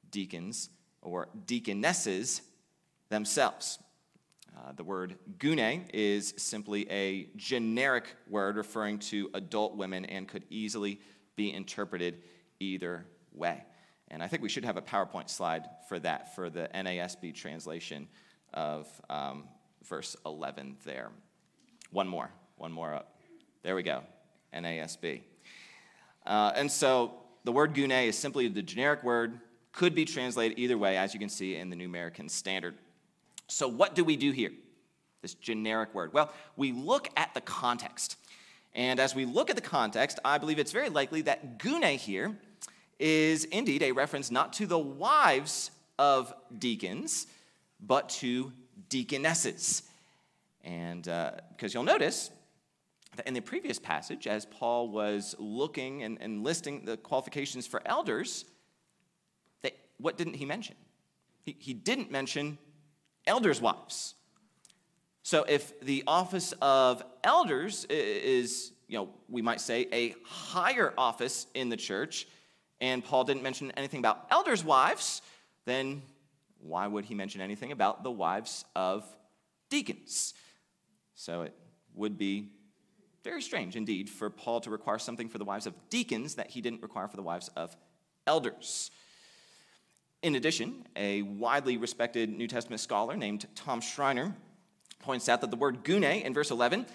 deacons 0.09 0.69
or 1.01 1.27
deaconesses 1.45 2.41
themselves. 3.09 3.79
Uh, 4.55 4.71
the 4.73 4.83
word 4.83 5.15
gune 5.39 5.83
is 5.93 6.33
simply 6.37 6.89
a 6.91 7.27
generic 7.35 8.15
word 8.29 8.55
referring 8.55 8.99
to 8.99 9.29
adult 9.33 9.75
women 9.75 10.05
and 10.05 10.27
could 10.27 10.43
easily 10.49 10.99
be 11.35 11.51
interpreted 11.51 12.21
either 12.59 13.05
way. 13.33 13.63
And 14.13 14.21
I 14.21 14.27
think 14.27 14.43
we 14.43 14.49
should 14.49 14.63
have 14.63 14.77
a 14.77 14.81
PowerPoint 14.81 15.27
slide 15.27 15.67
for 15.89 15.97
that, 15.99 16.35
for 16.35 16.51
the 16.51 16.69
NASB 16.75 17.33
translation 17.33 18.07
of 18.53 18.87
um, 19.09 19.45
verse 19.83 20.15
11 20.23 20.77
there. 20.85 21.09
One 21.89 22.07
more, 22.07 22.29
one 22.57 22.71
more 22.71 22.93
up. 22.93 23.17
There 23.63 23.75
we 23.75 23.81
go, 23.81 24.03
NASB. 24.53 25.21
Uh, 26.27 26.51
and 26.55 26.71
so 26.71 27.15
the 27.43 27.51
word 27.51 27.73
gune 27.73 28.07
is 28.07 28.15
simply 28.15 28.47
the 28.47 28.61
generic 28.61 29.03
word, 29.03 29.39
could 29.71 29.95
be 29.95 30.05
translated 30.05 30.59
either 30.59 30.77
way, 30.77 30.95
as 30.95 31.15
you 31.15 31.19
can 31.19 31.29
see 31.29 31.55
in 31.55 31.71
the 31.71 31.75
New 31.75 31.87
American 31.87 32.29
Standard. 32.29 32.75
So, 33.47 33.67
what 33.67 33.95
do 33.95 34.03
we 34.03 34.15
do 34.15 34.29
here? 34.29 34.51
This 35.23 35.33
generic 35.33 35.91
word. 35.95 36.13
Well, 36.13 36.31
we 36.55 36.71
look 36.71 37.09
at 37.17 37.33
the 37.33 37.41
context. 37.41 38.17
And 38.75 38.99
as 38.99 39.15
we 39.15 39.25
look 39.25 39.49
at 39.49 39.55
the 39.55 39.61
context, 39.61 40.19
I 40.23 40.37
believe 40.37 40.59
it's 40.59 40.71
very 40.71 40.89
likely 40.89 41.21
that 41.23 41.57
gune 41.57 41.97
here 41.97 42.37
is 42.99 43.45
indeed 43.45 43.83
a 43.83 43.91
reference 43.91 44.31
not 44.31 44.53
to 44.53 44.65
the 44.65 44.79
wives 44.79 45.71
of 45.99 46.33
deacons, 46.57 47.27
but 47.79 48.09
to 48.09 48.51
deaconesses. 48.89 49.83
And 50.63 51.07
uh, 51.07 51.31
because 51.49 51.73
you'll 51.73 51.83
notice 51.83 52.31
that 53.15 53.27
in 53.27 53.33
the 53.33 53.41
previous 53.41 53.79
passage, 53.79 54.27
as 54.27 54.45
Paul 54.45 54.89
was 54.89 55.35
looking 55.37 56.03
and, 56.03 56.17
and 56.21 56.43
listing 56.43 56.85
the 56.85 56.97
qualifications 56.97 57.67
for 57.67 57.81
elders, 57.85 58.45
that, 59.61 59.73
what 59.97 60.17
didn't 60.17 60.35
he 60.35 60.45
mention? 60.45 60.75
He, 61.43 61.55
he 61.59 61.73
didn't 61.73 62.11
mention 62.11 62.57
elders' 63.27 63.61
wives. 63.61 64.15
So 65.21 65.43
if 65.43 65.79
the 65.79 66.03
office 66.07 66.53
of 66.61 67.03
elders 67.23 67.85
is, 67.89 68.71
you 68.87 68.97
know, 68.97 69.09
we 69.29 69.41
might 69.41 69.61
say 69.61 69.87
a 69.93 70.15
higher 70.25 70.93
office 70.97 71.47
in 71.53 71.69
the 71.69 71.77
church, 71.77 72.27
and 72.81 73.03
Paul 73.03 73.23
didn't 73.23 73.43
mention 73.43 73.71
anything 73.71 73.99
about 73.99 74.27
elders' 74.29 74.63
wives, 74.63 75.21
then 75.65 76.01
why 76.59 76.87
would 76.87 77.05
he 77.05 77.15
mention 77.15 77.41
anything 77.41 77.71
about 77.71 78.03
the 78.03 78.11
wives 78.11 78.65
of 78.75 79.05
deacons? 79.69 80.33
So 81.15 81.43
it 81.43 81.53
would 81.93 82.17
be 82.17 82.49
very 83.23 83.41
strange 83.41 83.75
indeed 83.75 84.09
for 84.09 84.29
Paul 84.29 84.59
to 84.61 84.69
require 84.69 84.99
something 84.99 85.29
for 85.29 85.37
the 85.37 85.45
wives 85.45 85.65
of 85.65 85.73
deacons 85.89 86.35
that 86.35 86.49
he 86.49 86.61
didn't 86.61 86.81
require 86.81 87.07
for 87.07 87.15
the 87.15 87.23
wives 87.23 87.49
of 87.55 87.75
elders. 88.27 88.91
In 90.21 90.35
addition, 90.35 90.85
a 90.95 91.21
widely 91.21 91.77
respected 91.77 92.29
New 92.29 92.47
Testament 92.47 92.79
scholar 92.79 93.15
named 93.15 93.45
Tom 93.55 93.81
Schreiner 93.81 94.35
points 94.99 95.27
out 95.27 95.41
that 95.41 95.51
the 95.51 95.57
word 95.57 95.83
gune 95.83 96.23
in 96.23 96.33
verse 96.33 96.49
11 96.49 96.85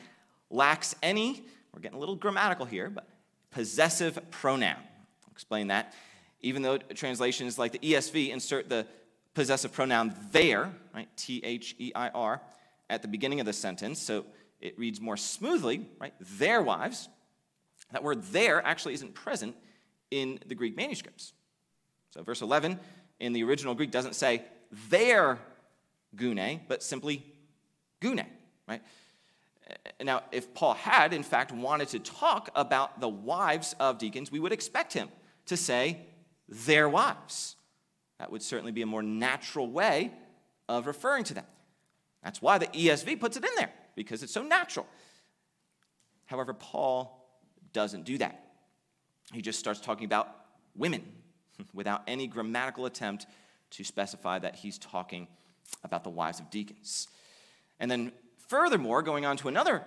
lacks 0.51 0.95
any, 1.03 1.45
we're 1.73 1.81
getting 1.81 1.97
a 1.97 2.01
little 2.01 2.17
grammatical 2.17 2.65
here, 2.65 2.89
but 2.89 3.07
possessive 3.51 4.19
pronoun 4.31 4.77
explain 5.39 5.69
that. 5.69 5.95
Even 6.41 6.63
though 6.63 6.79
translations 6.79 7.61
like 7.61 7.71
the 7.71 7.79
ESV 7.79 8.31
insert 8.31 8.69
the 8.69 8.85
possessive 9.35 9.73
pronoun 9.73 10.13
there, 10.33 10.73
right, 10.93 11.09
T 11.17 11.41
H 11.45 11.77
E 11.79 11.93
I 11.95 12.09
R, 12.09 12.43
at 12.91 13.03
the 13.03 13.09
beginning 13.09 13.39
of 13.39 13.47
the 13.47 13.53
sentence, 13.53 14.03
so 14.03 14.25
it 14.61 14.77
reads 14.77 15.01
more 15.01 15.17
smoothly, 15.17 15.87
right, 16.01 16.13
their 16.19 16.61
wives. 16.61 17.09
That 17.93 18.03
word 18.03 18.25
there 18.25 18.61
actually 18.67 18.95
isn't 18.95 19.15
present 19.15 19.55
in 20.11 20.41
the 20.45 20.57
Greek 20.57 20.77
manuscripts. 20.77 21.33
So 22.11 22.25
verse 22.25 22.43
11 22.43 22.81
in 23.21 23.33
the 23.33 23.45
original 23.45 23.77
Greek 23.77 23.93
doesn't 23.93 24.17
say 24.17 24.43
their 24.91 25.39
gune, 26.17 26.63
but 26.67 26.83
simply 26.83 27.25
gune, 28.01 28.27
right? 28.67 28.83
Now, 30.03 30.23
if 30.33 30.53
Paul 30.53 30.75
had, 30.75 31.13
in 31.13 31.23
fact, 31.23 31.53
wanted 31.53 31.89
to 31.89 32.01
talk 32.01 32.51
about 32.57 32.99
the 32.99 33.09
wives 33.09 33.77
of 33.79 33.99
deacons, 33.99 34.33
we 34.33 34.41
would 34.41 34.53
expect 34.53 34.93
him 34.93 35.09
to 35.49 35.57
say 35.57 35.99
their 36.49 36.89
wives. 36.89 37.57
That 38.19 38.33
would 38.33 38.43
certainly 38.43 38.73
be 38.73 38.83
a 38.83 38.87
more 38.87 39.03
natural 39.03 39.71
way 39.71 40.13
of 40.69 40.87
referring 40.87 41.25
to 41.25 41.35
them. 41.35 41.45
That's 42.23 42.43
why 42.43 42.59
the 42.59 42.67
ESV 42.67 43.21
puts 43.21 43.37
it 43.37 43.45
in 43.45 43.51
there, 43.57 43.71
because 43.95 44.23
it's 44.23 44.33
so 44.33 44.43
natural. 44.43 44.87
However, 46.27 46.53
Paul 46.53 47.27
doesn't 47.73 48.05
do 48.05 48.19
that. 48.19 48.45
He 49.33 49.43
just 49.43 49.59
starts 49.59 49.81
talking 49.81 50.05
about 50.05 50.29
women 50.75 51.05
without 51.75 52.03
any 52.07 52.27
grammatical 52.27 52.87
attempt 52.87 53.27
to 53.71 53.85
specify 53.85 54.39
that 54.39 54.57
he's 54.57 54.79
talking 54.79 55.29
about 55.85 56.05
the 56.05 56.11
wives 56.11 56.41
of 56.41 56.51
deacons. 56.51 57.09
And 57.79 57.91
then, 57.91 58.13
furthermore, 58.49 59.03
going 59.03 59.27
on 59.27 59.37
to 59.39 59.49
another 59.49 59.85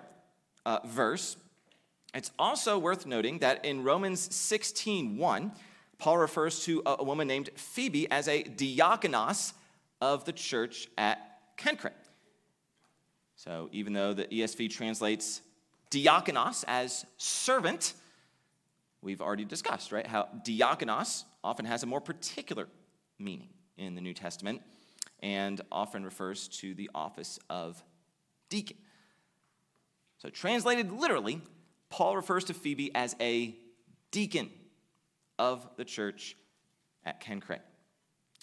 uh, 0.65 0.79
verse, 0.85 1.35
it's 2.13 2.31
also 2.37 2.77
worth 2.77 3.05
noting 3.05 3.39
that 3.39 3.63
in 3.65 3.83
Romans 3.83 4.29
16:1, 4.29 5.51
Paul 5.97 6.17
refers 6.17 6.65
to 6.65 6.81
a, 6.85 7.03
woman 7.03 7.27
named 7.27 7.51
Phoebe 7.55 8.09
as 8.09 8.27
a 8.27 8.43
diakonos 8.43 9.53
of 10.01 10.25
the 10.25 10.33
church 10.33 10.87
at 10.97 11.57
Cenchreae. 11.57 11.91
So 13.35 13.69
even 13.71 13.93
though 13.93 14.13
the 14.13 14.25
ESV 14.25 14.71
translates 14.71 15.41
diakonos 15.91 16.63
as 16.67 17.05
servant, 17.17 17.93
we've 19.01 19.21
already 19.21 19.45
discussed, 19.45 19.91
right, 19.91 20.07
how 20.07 20.27
diakonos 20.43 21.23
often 21.43 21.65
has 21.65 21.83
a 21.83 21.85
more 21.85 22.01
particular 22.01 22.67
meaning 23.19 23.49
in 23.77 23.95
the 23.95 24.01
New 24.01 24.13
Testament 24.13 24.61
and 25.21 25.61
often 25.71 26.03
refers 26.03 26.47
to 26.47 26.73
the 26.73 26.89
office 26.95 27.39
of 27.49 27.83
deacon. 28.49 28.77
So 30.17 30.29
translated 30.29 30.91
literally, 30.91 31.41
Paul 31.91 32.15
refers 32.15 32.45
to 32.45 32.53
Phoebe 32.53 32.93
as 32.95 33.15
a 33.21 33.55
deacon 34.09 34.49
of 35.37 35.67
the 35.75 35.85
church 35.85 36.35
at 37.05 37.21
Cenchreae, 37.21 37.59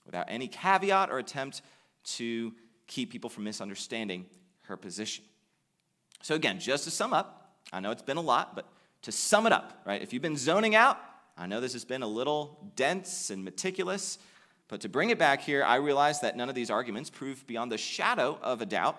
without 0.06 0.26
any 0.28 0.46
caveat 0.46 1.10
or 1.10 1.18
attempt 1.18 1.62
to 2.04 2.52
keep 2.86 3.10
people 3.10 3.28
from 3.28 3.44
misunderstanding 3.44 4.26
her 4.62 4.76
position. 4.76 5.24
So, 6.22 6.34
again, 6.34 6.60
just 6.60 6.84
to 6.84 6.90
sum 6.90 7.12
up, 7.12 7.56
I 7.72 7.80
know 7.80 7.90
it's 7.90 8.02
been 8.02 8.16
a 8.16 8.22
lot, 8.22 8.54
but 8.54 8.66
to 9.02 9.12
sum 9.12 9.46
it 9.46 9.52
up, 9.52 9.80
right? 9.86 10.02
If 10.02 10.12
you've 10.12 10.22
been 10.22 10.36
zoning 10.36 10.74
out, 10.74 10.98
I 11.36 11.46
know 11.46 11.60
this 11.60 11.72
has 11.72 11.84
been 11.84 12.02
a 12.02 12.08
little 12.08 12.72
dense 12.76 13.30
and 13.30 13.44
meticulous, 13.44 14.18
but 14.68 14.80
to 14.82 14.88
bring 14.88 15.10
it 15.10 15.18
back 15.18 15.40
here, 15.40 15.64
I 15.64 15.76
realize 15.76 16.20
that 16.20 16.36
none 16.36 16.48
of 16.48 16.54
these 16.54 16.70
arguments 16.70 17.08
prove 17.08 17.46
beyond 17.46 17.72
the 17.72 17.78
shadow 17.78 18.38
of 18.42 18.60
a 18.60 18.66
doubt 18.66 18.96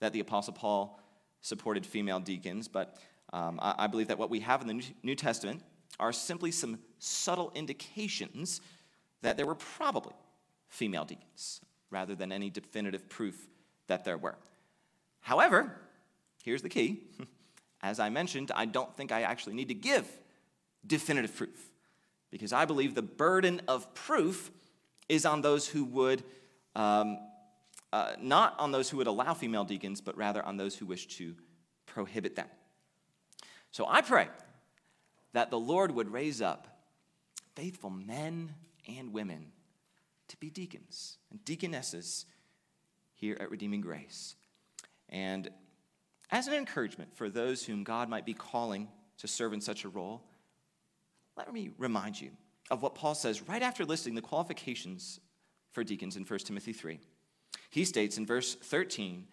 that 0.00 0.12
the 0.12 0.20
Apostle 0.20 0.52
Paul 0.52 1.00
supported 1.40 1.86
female 1.86 2.20
deacons, 2.20 2.68
but 2.68 2.98
um, 3.36 3.58
I, 3.60 3.74
I 3.80 3.86
believe 3.86 4.08
that 4.08 4.18
what 4.18 4.30
we 4.30 4.40
have 4.40 4.62
in 4.62 4.66
the 4.66 4.82
New 5.02 5.14
Testament 5.14 5.62
are 6.00 6.10
simply 6.12 6.50
some 6.50 6.78
subtle 6.98 7.52
indications 7.54 8.62
that 9.20 9.36
there 9.36 9.44
were 9.44 9.54
probably 9.54 10.14
female 10.68 11.04
deacons 11.04 11.60
rather 11.90 12.14
than 12.14 12.32
any 12.32 12.48
definitive 12.48 13.08
proof 13.10 13.48
that 13.88 14.04
there 14.04 14.16
were. 14.16 14.36
However, 15.20 15.70
here's 16.44 16.62
the 16.62 16.70
key. 16.70 17.02
As 17.82 18.00
I 18.00 18.08
mentioned, 18.08 18.50
I 18.54 18.64
don't 18.64 18.94
think 18.96 19.12
I 19.12 19.22
actually 19.22 19.54
need 19.54 19.68
to 19.68 19.74
give 19.74 20.08
definitive 20.86 21.36
proof 21.36 21.70
because 22.30 22.54
I 22.54 22.64
believe 22.64 22.94
the 22.94 23.02
burden 23.02 23.60
of 23.68 23.92
proof 23.92 24.50
is 25.10 25.26
on 25.26 25.42
those 25.42 25.68
who 25.68 25.84
would, 25.84 26.24
um, 26.74 27.18
uh, 27.92 28.12
not 28.18 28.58
on 28.58 28.72
those 28.72 28.88
who 28.88 28.96
would 28.96 29.06
allow 29.06 29.34
female 29.34 29.64
deacons, 29.64 30.00
but 30.00 30.16
rather 30.16 30.42
on 30.42 30.56
those 30.56 30.74
who 30.74 30.86
wish 30.86 31.06
to 31.18 31.34
prohibit 31.84 32.34
them. 32.34 32.48
So 33.76 33.84
I 33.86 34.00
pray 34.00 34.28
that 35.34 35.50
the 35.50 35.58
Lord 35.58 35.90
would 35.90 36.10
raise 36.10 36.40
up 36.40 36.66
faithful 37.54 37.90
men 37.90 38.54
and 38.88 39.12
women 39.12 39.52
to 40.28 40.36
be 40.38 40.48
deacons 40.48 41.18
and 41.30 41.44
deaconesses 41.44 42.24
here 43.16 43.36
at 43.38 43.50
Redeeming 43.50 43.82
Grace. 43.82 44.34
And 45.10 45.50
as 46.30 46.46
an 46.46 46.54
encouragement 46.54 47.14
for 47.14 47.28
those 47.28 47.66
whom 47.66 47.84
God 47.84 48.08
might 48.08 48.24
be 48.24 48.32
calling 48.32 48.88
to 49.18 49.28
serve 49.28 49.52
in 49.52 49.60
such 49.60 49.84
a 49.84 49.90
role, 49.90 50.22
let 51.36 51.52
me 51.52 51.68
remind 51.76 52.18
you 52.18 52.30
of 52.70 52.80
what 52.80 52.94
Paul 52.94 53.14
says 53.14 53.46
right 53.46 53.60
after 53.60 53.84
listing 53.84 54.14
the 54.14 54.22
qualifications 54.22 55.20
for 55.72 55.84
deacons 55.84 56.16
in 56.16 56.24
1 56.24 56.38
Timothy 56.38 56.72
3. 56.72 56.98
He 57.68 57.84
states 57.84 58.16
in 58.16 58.24
verse 58.24 58.54
13, 58.54 59.26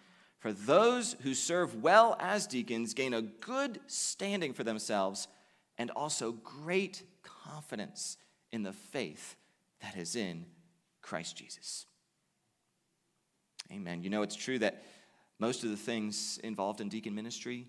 For 0.44 0.52
those 0.52 1.16
who 1.22 1.36
serve 1.36 1.82
well 1.82 2.18
as 2.20 2.48
deacons 2.48 2.94
gain 2.94 3.14
a 3.14 3.22
good 3.22 3.80
standing 3.88 4.52
for 4.52 4.66
themselves 4.66 5.30
and 5.78 5.90
also 5.92 6.34
great 6.34 7.02
confidence 7.24 8.18
in 8.52 8.62
the 8.62 8.74
faith 8.74 9.38
that 9.80 9.96
is 9.96 10.18
in 10.18 10.46
Christ 11.02 11.38
Jesus. 11.38 11.86
Amen. 13.72 14.04
You 14.04 14.10
know, 14.10 14.22
it's 14.22 14.36
true 14.36 14.60
that 14.60 14.84
most 15.40 15.64
of 15.64 15.70
the 15.70 15.78
things 15.78 16.42
involved 16.44 16.82
in 16.82 16.90
deacon 16.90 17.16
ministry 17.16 17.66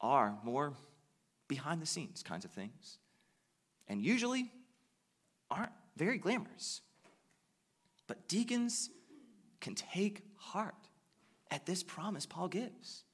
are 0.00 0.38
more 0.44 0.74
behind 1.48 1.82
the 1.82 1.86
scenes 1.86 2.22
kinds 2.22 2.44
of 2.44 2.52
things, 2.52 2.98
and 3.88 4.00
usually 4.00 4.48
aren't 5.50 5.72
very 5.96 6.18
glamorous. 6.18 6.82
But 8.06 8.28
deacons 8.28 8.90
can 9.60 9.74
take 9.74 10.22
heart 10.36 10.83
at 11.54 11.66
this 11.66 11.84
promise 11.84 12.26
Paul 12.26 12.48
gives. 12.48 13.04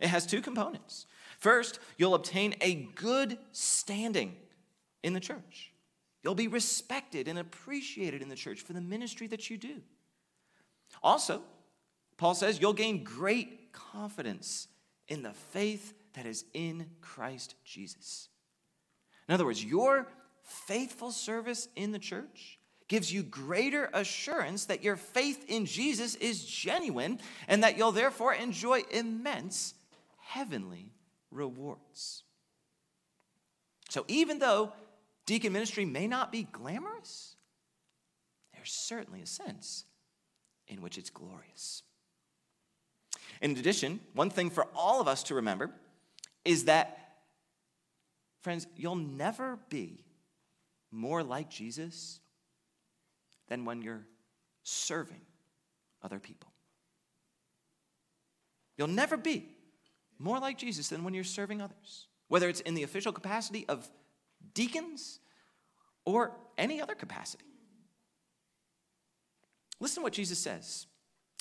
It 0.00 0.08
has 0.08 0.26
two 0.26 0.40
components. 0.40 1.06
First, 1.38 1.78
you'll 1.98 2.14
obtain 2.14 2.54
a 2.62 2.88
good 2.94 3.36
standing 3.52 4.34
in 5.02 5.12
the 5.12 5.20
church. 5.20 5.72
You'll 6.24 6.34
be 6.34 6.48
respected 6.48 7.28
and 7.28 7.38
appreciated 7.38 8.22
in 8.22 8.30
the 8.30 8.34
church 8.34 8.62
for 8.62 8.72
the 8.72 8.80
ministry 8.80 9.26
that 9.26 9.50
you 9.50 9.58
do. 9.58 9.82
Also, 11.02 11.42
Paul 12.16 12.34
says 12.34 12.60
you'll 12.60 12.72
gain 12.72 13.04
great 13.04 13.72
confidence 13.72 14.68
in 15.06 15.22
the 15.22 15.32
faith 15.32 15.92
that 16.14 16.24
is 16.24 16.44
in 16.54 16.86
Christ 17.02 17.56
Jesus. 17.64 18.28
In 19.28 19.34
other 19.34 19.44
words, 19.44 19.62
your 19.62 20.08
faithful 20.42 21.10
service 21.10 21.68
in 21.76 21.92
the 21.92 21.98
church 21.98 22.58
gives 22.92 23.10
you 23.10 23.22
greater 23.22 23.88
assurance 23.94 24.66
that 24.66 24.84
your 24.84 24.96
faith 24.96 25.46
in 25.48 25.64
Jesus 25.64 26.14
is 26.16 26.44
genuine 26.44 27.18
and 27.48 27.64
that 27.64 27.78
you'll 27.78 27.90
therefore 27.90 28.34
enjoy 28.34 28.82
immense 28.90 29.72
heavenly 30.18 30.92
rewards. 31.30 32.22
So, 33.88 34.04
even 34.08 34.40
though 34.40 34.74
deacon 35.24 35.54
ministry 35.54 35.86
may 35.86 36.06
not 36.06 36.30
be 36.30 36.42
glamorous, 36.42 37.34
there's 38.52 38.72
certainly 38.72 39.22
a 39.22 39.26
sense 39.26 39.86
in 40.68 40.82
which 40.82 40.98
it's 40.98 41.08
glorious. 41.08 41.84
In 43.40 43.52
addition, 43.52 44.00
one 44.12 44.28
thing 44.28 44.50
for 44.50 44.66
all 44.76 45.00
of 45.00 45.08
us 45.08 45.22
to 45.24 45.36
remember 45.36 45.70
is 46.44 46.66
that, 46.66 47.14
friends, 48.42 48.66
you'll 48.76 48.96
never 48.96 49.58
be 49.70 50.04
more 50.90 51.22
like 51.22 51.48
Jesus 51.48 52.20
than 53.48 53.64
when 53.64 53.82
you're 53.82 54.06
serving 54.62 55.20
other 56.02 56.18
people. 56.18 56.52
You'll 58.76 58.88
never 58.88 59.16
be 59.16 59.48
more 60.18 60.38
like 60.38 60.58
Jesus 60.58 60.88
than 60.88 61.04
when 61.04 61.14
you're 61.14 61.24
serving 61.24 61.60
others, 61.60 62.06
whether 62.28 62.48
it's 62.48 62.60
in 62.60 62.74
the 62.74 62.82
official 62.82 63.12
capacity 63.12 63.66
of 63.68 63.88
deacons 64.54 65.20
or 66.04 66.32
any 66.56 66.80
other 66.80 66.94
capacity. 66.94 67.44
Listen 69.80 69.96
to 69.96 70.04
what 70.04 70.12
Jesus 70.12 70.38
says 70.38 70.86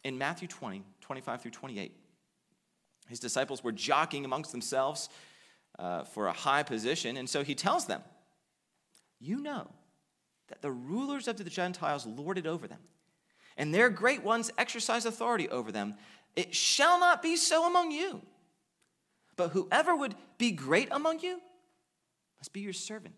in 0.03 0.17
Matthew 0.17 0.47
20, 0.47 0.83
25 0.99 1.41
through 1.41 1.51
28. 1.51 1.95
His 3.07 3.19
disciples 3.19 3.63
were 3.63 3.71
jockeying 3.71 4.25
amongst 4.25 4.51
themselves 4.51 5.09
uh, 5.77 6.03
for 6.03 6.27
a 6.27 6.33
high 6.33 6.63
position, 6.63 7.17
and 7.17 7.29
so 7.29 7.43
he 7.43 7.55
tells 7.55 7.85
them, 7.85 8.01
You 9.19 9.41
know 9.41 9.67
that 10.51 10.61
the 10.61 10.71
rulers 10.71 11.27
of 11.27 11.37
the 11.37 11.43
Gentiles 11.43 12.05
lord 12.05 12.37
it 12.37 12.45
over 12.45 12.67
them, 12.67 12.79
and 13.57 13.73
their 13.73 13.89
great 13.89 14.23
ones 14.23 14.51
exercise 14.57 15.05
authority 15.05 15.49
over 15.49 15.71
them. 15.71 15.95
It 16.35 16.55
shall 16.55 16.99
not 16.99 17.21
be 17.21 17.35
so 17.35 17.67
among 17.67 17.91
you. 17.91 18.21
But 19.35 19.49
whoever 19.49 19.95
would 19.95 20.15
be 20.37 20.51
great 20.51 20.89
among 20.91 21.21
you 21.21 21.41
must 22.39 22.53
be 22.53 22.61
your 22.61 22.73
servant, 22.73 23.15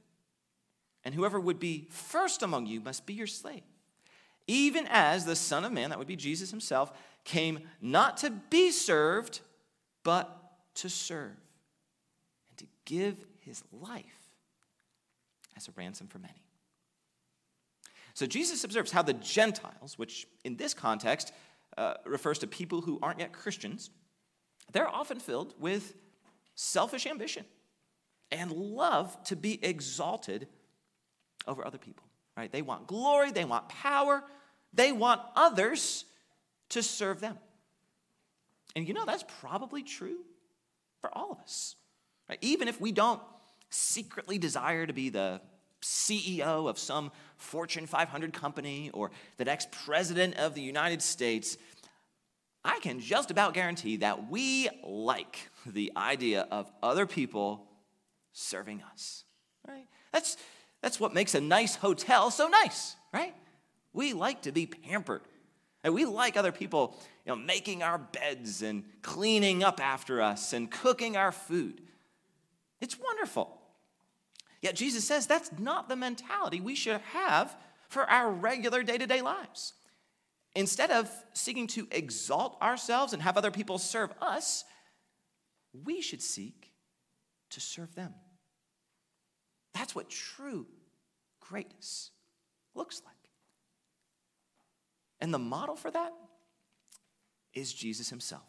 and 1.04 1.14
whoever 1.14 1.40
would 1.40 1.60
be 1.60 1.88
first 1.90 2.42
among 2.42 2.66
you 2.66 2.80
must 2.80 3.06
be 3.06 3.14
your 3.14 3.28
slave 3.28 3.64
even 4.48 4.88
as 4.90 5.26
the 5.26 5.36
Son 5.36 5.64
of 5.64 5.72
Man, 5.72 5.90
that 5.90 6.00
would 6.00 6.08
be 6.08 6.16
Jesus 6.16 6.52
himself, 6.52 6.92
came 7.24 7.60
not 7.82 8.18
to 8.18 8.30
be 8.30 8.72
served, 8.72 9.40
but 10.04 10.38
to 10.76 10.90
serve 10.90 11.38
and 12.50 12.58
to 12.58 12.66
give 12.86 13.26
his 13.40 13.64
life 13.72 14.04
as 15.56 15.68
a 15.68 15.72
ransom 15.76 16.08
for 16.08 16.20
many. 16.20 16.43
So 18.14 18.26
Jesus 18.26 18.64
observes 18.64 18.92
how 18.92 19.02
the 19.02 19.14
Gentiles, 19.14 19.98
which 19.98 20.28
in 20.44 20.56
this 20.56 20.74
context 20.74 21.34
uh, 21.78 21.96
refers 22.06 22.40
to 22.40 22.48
people 22.48 22.82
who 22.82 23.00
aren't 23.02 23.20
yet 23.20 23.34
Christians, 23.34 23.90
they're 24.72 24.88
often 24.88 25.20
filled 25.20 25.54
with 25.60 25.96
selfish 26.56 27.08
ambition 27.08 27.46
and 28.32 28.52
love 28.52 29.22
to 29.26 29.36
be 29.36 29.60
exalted 29.64 30.48
over 31.48 31.66
other 31.66 31.78
people 31.78 32.06
right? 32.38 32.52
They 32.52 32.62
want 32.62 32.88
glory, 32.88 33.32
they 33.32 33.46
want 33.46 33.70
power, 33.70 34.24
they 34.74 34.92
want 34.92 35.22
others 35.36 36.06
to 36.70 36.82
serve 36.82 37.20
them. 37.20 37.38
And 38.76 38.88
you 38.88 38.94
know, 38.94 39.06
that's 39.06 39.26
probably 39.40 39.84
true 39.84 40.18
for 41.00 41.16
all 41.16 41.32
of 41.32 41.40
us. 41.40 41.76
Right? 42.30 42.40
Even 42.42 42.68
if 42.68 42.82
we 42.82 42.92
don't 42.92 43.22
secretly 43.70 44.38
desire 44.38 44.86
to 44.86 44.94
be 44.94 45.10
the 45.10 45.42
CEO 45.84 46.70
of 46.70 46.80
some 46.80 47.12
Fortune 47.38 47.86
500 47.86 48.34
company 48.34 48.90
or 48.94 49.12
the 49.38 49.46
next 49.46 49.72
president 49.72 50.36
of 50.38 50.56
the 50.56 50.62
United 50.62 51.02
States, 51.02 51.58
I 52.64 52.80
can 52.80 53.00
just 53.00 53.32
about 53.32 53.54
guarantee 53.54 53.98
that 53.98 54.30
we 54.30 54.70
like 54.84 55.50
the 55.66 55.92
idea 55.98 56.48
of 56.50 56.72
other 56.82 57.06
people 57.06 57.68
serving 58.32 58.82
us. 58.92 59.26
Right? 59.68 59.88
That's 60.12 60.38
that's 60.82 61.00
what 61.00 61.14
makes 61.14 61.34
a 61.34 61.42
nice 61.42 61.76
hotel 61.76 62.30
so 62.30 62.50
nice, 62.50 62.98
right? 63.14 63.34
We 63.94 64.12
like 64.12 64.42
to 64.44 64.52
be 64.52 64.66
pampered. 64.66 65.22
And 65.82 65.94
we 65.94 66.06
like 66.06 66.36
other 66.36 66.52
people 66.52 66.98
you 67.26 67.32
know, 67.32 67.36
making 67.38 67.84
our 67.84 67.98
beds 67.98 68.62
and 68.62 68.84
cleaning 69.02 69.64
up 69.64 69.80
after 69.82 70.22
us 70.22 70.52
and 70.52 70.70
cooking 70.70 71.16
our 71.16 71.32
food. 71.32 71.82
It's 72.82 73.00
wonderful. 73.00 73.58
Yet 74.64 74.78
Jesus 74.78 75.04
says 75.04 75.28
that's 75.28 75.52
not 75.60 75.90
the 75.90 75.96
mentality 75.98 76.62
we 76.62 76.74
should 76.74 77.02
have 77.12 77.54
for 77.90 78.10
our 78.10 78.32
regular 78.32 78.82
day 78.82 78.98
to 78.98 79.06
day 79.06 79.22
lives. 79.22 79.74
Instead 80.56 80.90
of 80.90 81.12
seeking 81.34 81.68
to 81.68 81.86
exalt 81.92 82.58
ourselves 82.62 83.12
and 83.12 83.22
have 83.22 83.36
other 83.36 83.52
people 83.52 83.78
serve 83.78 84.12
us, 84.22 84.64
we 85.84 86.00
should 86.02 86.22
seek 86.22 86.72
to 87.50 87.60
serve 87.60 87.94
them. 87.94 88.14
That's 89.74 89.94
what 89.94 90.10
true 90.10 90.66
greatness 91.42 92.12
looks 92.74 93.02
like. 93.04 93.14
And 95.20 95.34
the 95.34 95.40
model 95.40 95.76
for 95.76 95.92
that 95.92 96.14
is 97.54 97.74
Jesus 97.74 98.10
himself. 98.10 98.44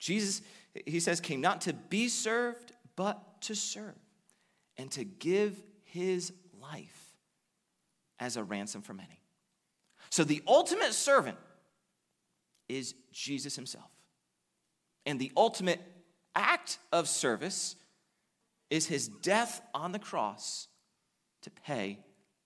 Jesus, 0.00 0.42
he 0.84 0.98
says, 0.98 1.20
came 1.20 1.40
not 1.40 1.60
to 1.62 1.74
be 1.74 2.08
served, 2.08 2.72
but 2.96 3.40
to 3.42 3.54
serve 3.54 3.94
and 4.80 4.90
to 4.90 5.04
give 5.04 5.62
his 5.84 6.32
life 6.58 7.14
as 8.18 8.38
a 8.38 8.42
ransom 8.42 8.80
for 8.80 8.94
many. 8.94 9.20
So 10.08 10.24
the 10.24 10.42
ultimate 10.46 10.94
servant 10.94 11.36
is 12.66 12.94
Jesus 13.12 13.54
himself. 13.56 13.90
And 15.04 15.20
the 15.20 15.32
ultimate 15.36 15.82
act 16.34 16.78
of 16.92 17.10
service 17.10 17.76
is 18.70 18.86
his 18.86 19.08
death 19.08 19.60
on 19.74 19.92
the 19.92 19.98
cross 19.98 20.66
to 21.42 21.50
pay 21.50 21.98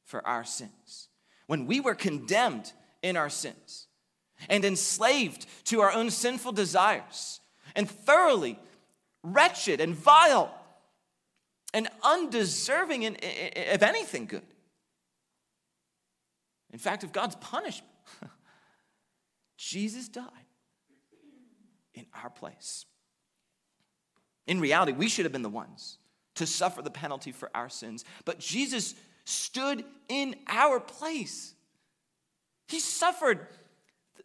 for 0.03 0.27
our 0.27 0.43
sins. 0.43 1.09
When 1.47 1.67
we 1.67 1.79
were 1.79 1.95
condemned 1.95 2.73
in 3.01 3.17
our 3.17 3.31
sins 3.31 3.87
and 4.49 4.65
enslaved 4.65 5.47
to 5.67 5.83
our 5.83 5.93
own 5.93 6.11
sinful 6.11 6.51
desires 6.51 7.39
and 7.77 7.89
thoroughly 7.89 8.59
wretched 9.23 9.81
and 9.81 9.95
vile 9.95 10.53
and 11.75 11.89
undeserving 12.03 13.05
of 13.07 13.83
anything 13.83 14.27
good. 14.27 14.47
In 16.73 16.79
fact, 16.79 17.05
of 17.05 17.13
God's 17.13 17.35
punishment, 17.37 17.91
Jesus 19.59 20.09
died 20.09 20.25
in 21.93 22.07
our 22.23 22.31
place. 22.31 22.87
In 24.47 24.61
reality, 24.61 24.93
we 24.93 25.09
should 25.09 25.25
have 25.25 25.33
been 25.33 25.43
the 25.43 25.49
ones 25.49 25.99
to 26.37 26.47
suffer 26.47 26.81
the 26.81 26.91
penalty 26.91 27.33
for 27.33 27.51
our 27.55 27.69
sins, 27.69 28.05
but 28.25 28.39
Jesus 28.39 28.95
stood 29.25 29.85
in 30.09 30.37
our 30.49 30.79
place. 30.81 31.55
He 32.69 32.79
suffered 32.79 33.47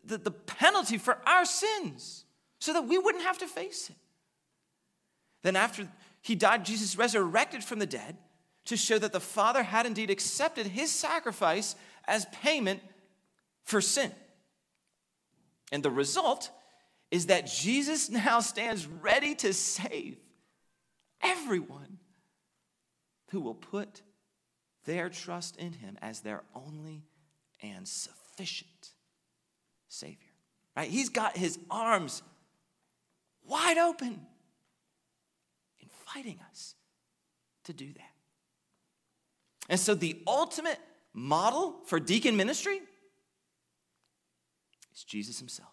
the, 0.04 0.18
the 0.18 0.32
penalty 0.32 0.98
for 0.98 1.18
our 1.26 1.46
sins 1.46 2.26
so 2.60 2.74
that 2.74 2.88
we 2.88 2.98
wouldn't 2.98 3.24
have 3.24 3.38
to 3.40 3.48
face 3.48 3.90
it. 3.90 3.96
Then, 5.42 5.56
after 5.56 5.88
he 6.30 6.36
died, 6.36 6.64
Jesus 6.64 6.96
resurrected 6.96 7.64
from 7.64 7.80
the 7.80 7.88
dead 7.88 8.16
to 8.66 8.78
show 8.78 9.00
that 9.00 9.12
the 9.12 9.20
Father 9.20 9.64
had 9.64 9.88
indeed 9.88 10.12
accepted 10.12 10.68
his 10.68 10.92
sacrifice 10.92 11.76
as 12.08 12.28
payment 12.44 12.82
for 13.64 13.82
sin. 13.82 14.12
And 15.72 15.82
the 15.82 15.90
result 15.90 16.52
is 17.10 17.26
that 17.26 17.48
Jesus 17.48 18.10
now 18.12 18.42
stands 18.42 18.86
ready 18.86 19.34
to 19.36 19.56
save 19.56 20.18
everyone 21.20 21.98
who 23.32 23.42
will 23.42 23.56
put 23.56 24.04
their 24.86 25.10
trust 25.10 25.56
in 25.58 25.74
him 25.74 25.98
as 26.00 26.20
their 26.20 26.44
only 26.54 27.06
and 27.64 27.88
sufficient 27.88 28.92
Savior. 29.88 30.30
Right? 30.78 30.92
He's 30.92 31.10
got 31.10 31.36
his 31.36 31.58
arms 31.72 32.22
wide 33.44 33.80
open, 33.80 34.28
inviting 36.10 36.40
us 36.50 36.76
to 37.66 37.74
do 37.74 37.88
that. 37.88 38.14
And 39.70 39.80
so 39.80 39.94
the 39.94 40.22
ultimate 40.26 40.80
model 41.14 41.76
for 41.86 42.00
deacon 42.00 42.36
ministry 42.36 42.80
is 44.94 45.04
Jesus 45.04 45.40
himself. 45.40 45.70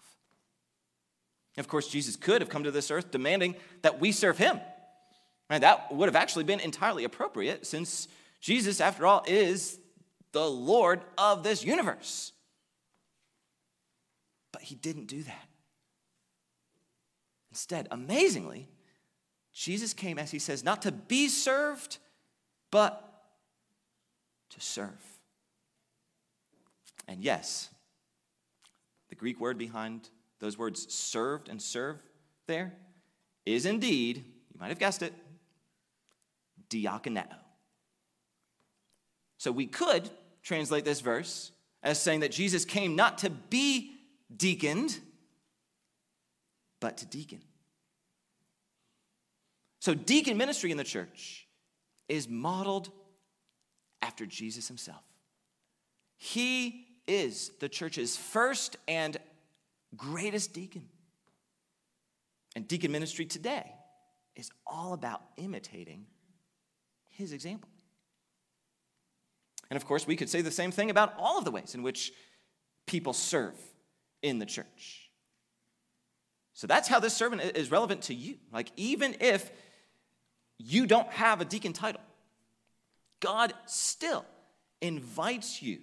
Of 1.59 1.69
course, 1.69 1.89
Jesus 1.89 2.17
could 2.17 2.43
have 2.43 2.51
come 2.51 2.65
to 2.65 2.71
this 2.71 2.91
earth 2.91 3.11
demanding 3.11 3.57
that 3.81 3.99
we 3.99 4.13
serve 4.13 4.37
him. 4.37 4.61
And 5.49 5.63
that 5.63 5.95
would 5.95 6.09
have 6.09 6.17
actually 6.17 6.45
been 6.45 6.61
entirely 6.61 7.05
appropriate 7.05 7.67
since 7.67 8.09
Jesus, 8.41 8.81
after 8.81 9.07
all, 9.07 9.25
is 9.27 9.79
the 10.33 10.49
Lord 10.49 11.01
of 11.17 11.43
this 11.43 11.65
universe. 11.65 12.33
But 14.53 14.63
he 14.63 14.75
didn't 14.75 15.07
do 15.07 15.23
that. 15.23 15.49
Instead, 17.51 17.89
amazingly, 17.91 18.69
Jesus 19.57 19.95
came, 19.95 20.19
as 20.19 20.31
he 20.31 20.39
says, 20.39 20.63
not 20.63 20.83
to 20.83 20.93
be 20.93 21.29
served, 21.29 21.97
but 22.71 23.03
to 24.51 24.61
serve. 24.61 25.19
And 27.09 27.25
yes, 27.25 27.71
the 29.09 29.15
Greek 29.15 29.41
word 29.41 29.57
behind 29.57 30.11
those 30.41 30.59
words 30.59 30.93
served 30.93 31.49
and 31.49 31.61
serve 31.61 31.97
there 32.47 32.75
is 33.47 33.65
indeed, 33.65 34.19
you 34.19 34.61
might 34.61 34.69
have 34.69 34.79
guessed 34.79 35.03
it, 35.03 35.15
diakoneo. 36.69 37.25
So 39.39 39.51
we 39.51 39.67
could 39.67 40.11
translate 40.43 40.85
this 40.85 41.01
verse 41.01 41.51
as 41.83 41.99
saying 41.99 42.21
that 42.21 42.31
Jesus 42.31 42.67
came 42.67 42.95
not 42.95 43.19
to 43.19 43.31
be 43.31 43.95
deaconed, 44.37 44.99
but 46.79 46.99
to 46.99 47.07
deacon. 47.07 47.41
So, 49.87 49.95
deacon 49.95 50.37
ministry 50.37 50.73
in 50.73 50.79
the 50.79 50.83
church 50.83 51.47
is 52.09 52.29
modeled 52.29 52.91
after 54.03 54.27
Jesus 54.27 54.67
himself. 54.67 55.05
He 56.17 56.89
is 57.07 57.53
the 57.61 57.69
church's 57.69 58.17
first 58.17 58.79
and 58.89 59.17
greatest 59.97 60.53
deacon. 60.53 60.89
And 62.57 62.67
deacon 62.67 62.91
ministry 62.91 63.27
today 63.27 63.71
is 64.35 64.51
all 64.67 64.93
about 64.93 65.23
imitating 65.37 66.07
his 67.11 67.33
example. 67.33 67.71
And 69.71 69.77
of 69.77 69.87
course, 69.87 70.05
we 70.05 70.17
could 70.17 70.29
say 70.29 70.41
the 70.41 70.51
same 70.51 70.73
thing 70.73 70.91
about 70.91 71.15
all 71.17 71.39
of 71.39 71.45
the 71.45 71.53
ways 71.53 71.77
in 71.77 71.85
which 71.85 72.13
people 72.89 73.13
serve 73.13 73.55
in 74.21 74.41
the 74.41 74.47
church. 74.47 75.13
So 76.55 76.67
that's 76.67 76.89
how 76.89 76.99
this 76.99 77.15
sermon 77.15 77.39
is 77.39 77.71
relevant 77.71 78.03
to 78.03 78.15
you. 78.15 78.39
Like, 78.51 78.73
even 78.77 79.15
if 79.21 79.53
you 80.59 80.87
don't 80.87 81.11
have 81.11 81.41
a 81.41 81.45
deacon 81.45 81.73
title, 81.73 82.01
God 83.21 83.53
still 83.67 84.25
invites 84.81 85.63
you 85.63 85.79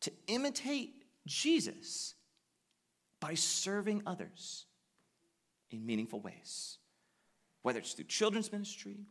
to 0.00 0.12
imitate 0.26 1.04
Jesus 1.26 2.14
by 3.20 3.34
serving 3.34 4.02
others 4.06 4.66
in 5.70 5.86
meaningful 5.86 6.20
ways, 6.20 6.78
whether 7.62 7.78
it's 7.78 7.92
through 7.92 8.04
children's 8.04 8.52
ministry 8.52 9.06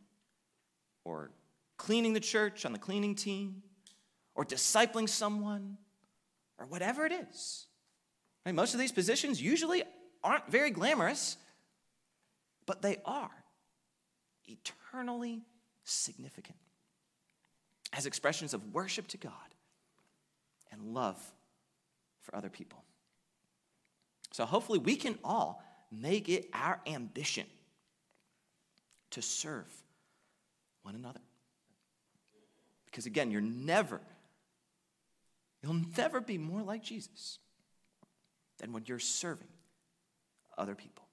or 1.04 1.30
cleaning 1.76 2.12
the 2.12 2.20
church 2.20 2.64
on 2.64 2.72
the 2.72 2.78
cleaning 2.78 3.14
team 3.14 3.62
or 4.34 4.44
discipling 4.44 5.08
someone 5.08 5.76
or 6.58 6.66
whatever 6.66 7.04
it 7.04 7.12
is. 7.12 7.66
Most 8.52 8.74
of 8.74 8.80
these 8.80 8.92
positions 8.92 9.40
usually 9.40 9.82
aren't 10.22 10.50
very 10.50 10.70
glamorous, 10.70 11.36
but 12.66 12.82
they 12.82 12.98
are 13.04 13.43
eternally 14.46 15.42
significant 15.84 16.56
as 17.92 18.06
expressions 18.06 18.54
of 18.54 18.74
worship 18.74 19.06
to 19.08 19.16
God 19.16 19.32
and 20.72 20.94
love 20.94 21.20
for 22.22 22.34
other 22.34 22.48
people. 22.48 22.82
So 24.32 24.44
hopefully 24.44 24.78
we 24.78 24.96
can 24.96 25.18
all 25.22 25.62
make 25.92 26.28
it 26.28 26.48
our 26.52 26.80
ambition 26.86 27.46
to 29.10 29.22
serve 29.22 29.72
one 30.82 30.96
another. 30.96 31.20
Because 32.86 33.06
again, 33.06 33.30
you're 33.30 33.40
never, 33.40 34.00
you'll 35.62 35.80
never 35.96 36.20
be 36.20 36.38
more 36.38 36.62
like 36.62 36.82
Jesus 36.82 37.38
than 38.58 38.72
when 38.72 38.84
you're 38.86 38.98
serving 38.98 39.48
other 40.58 40.74
people. 40.74 41.03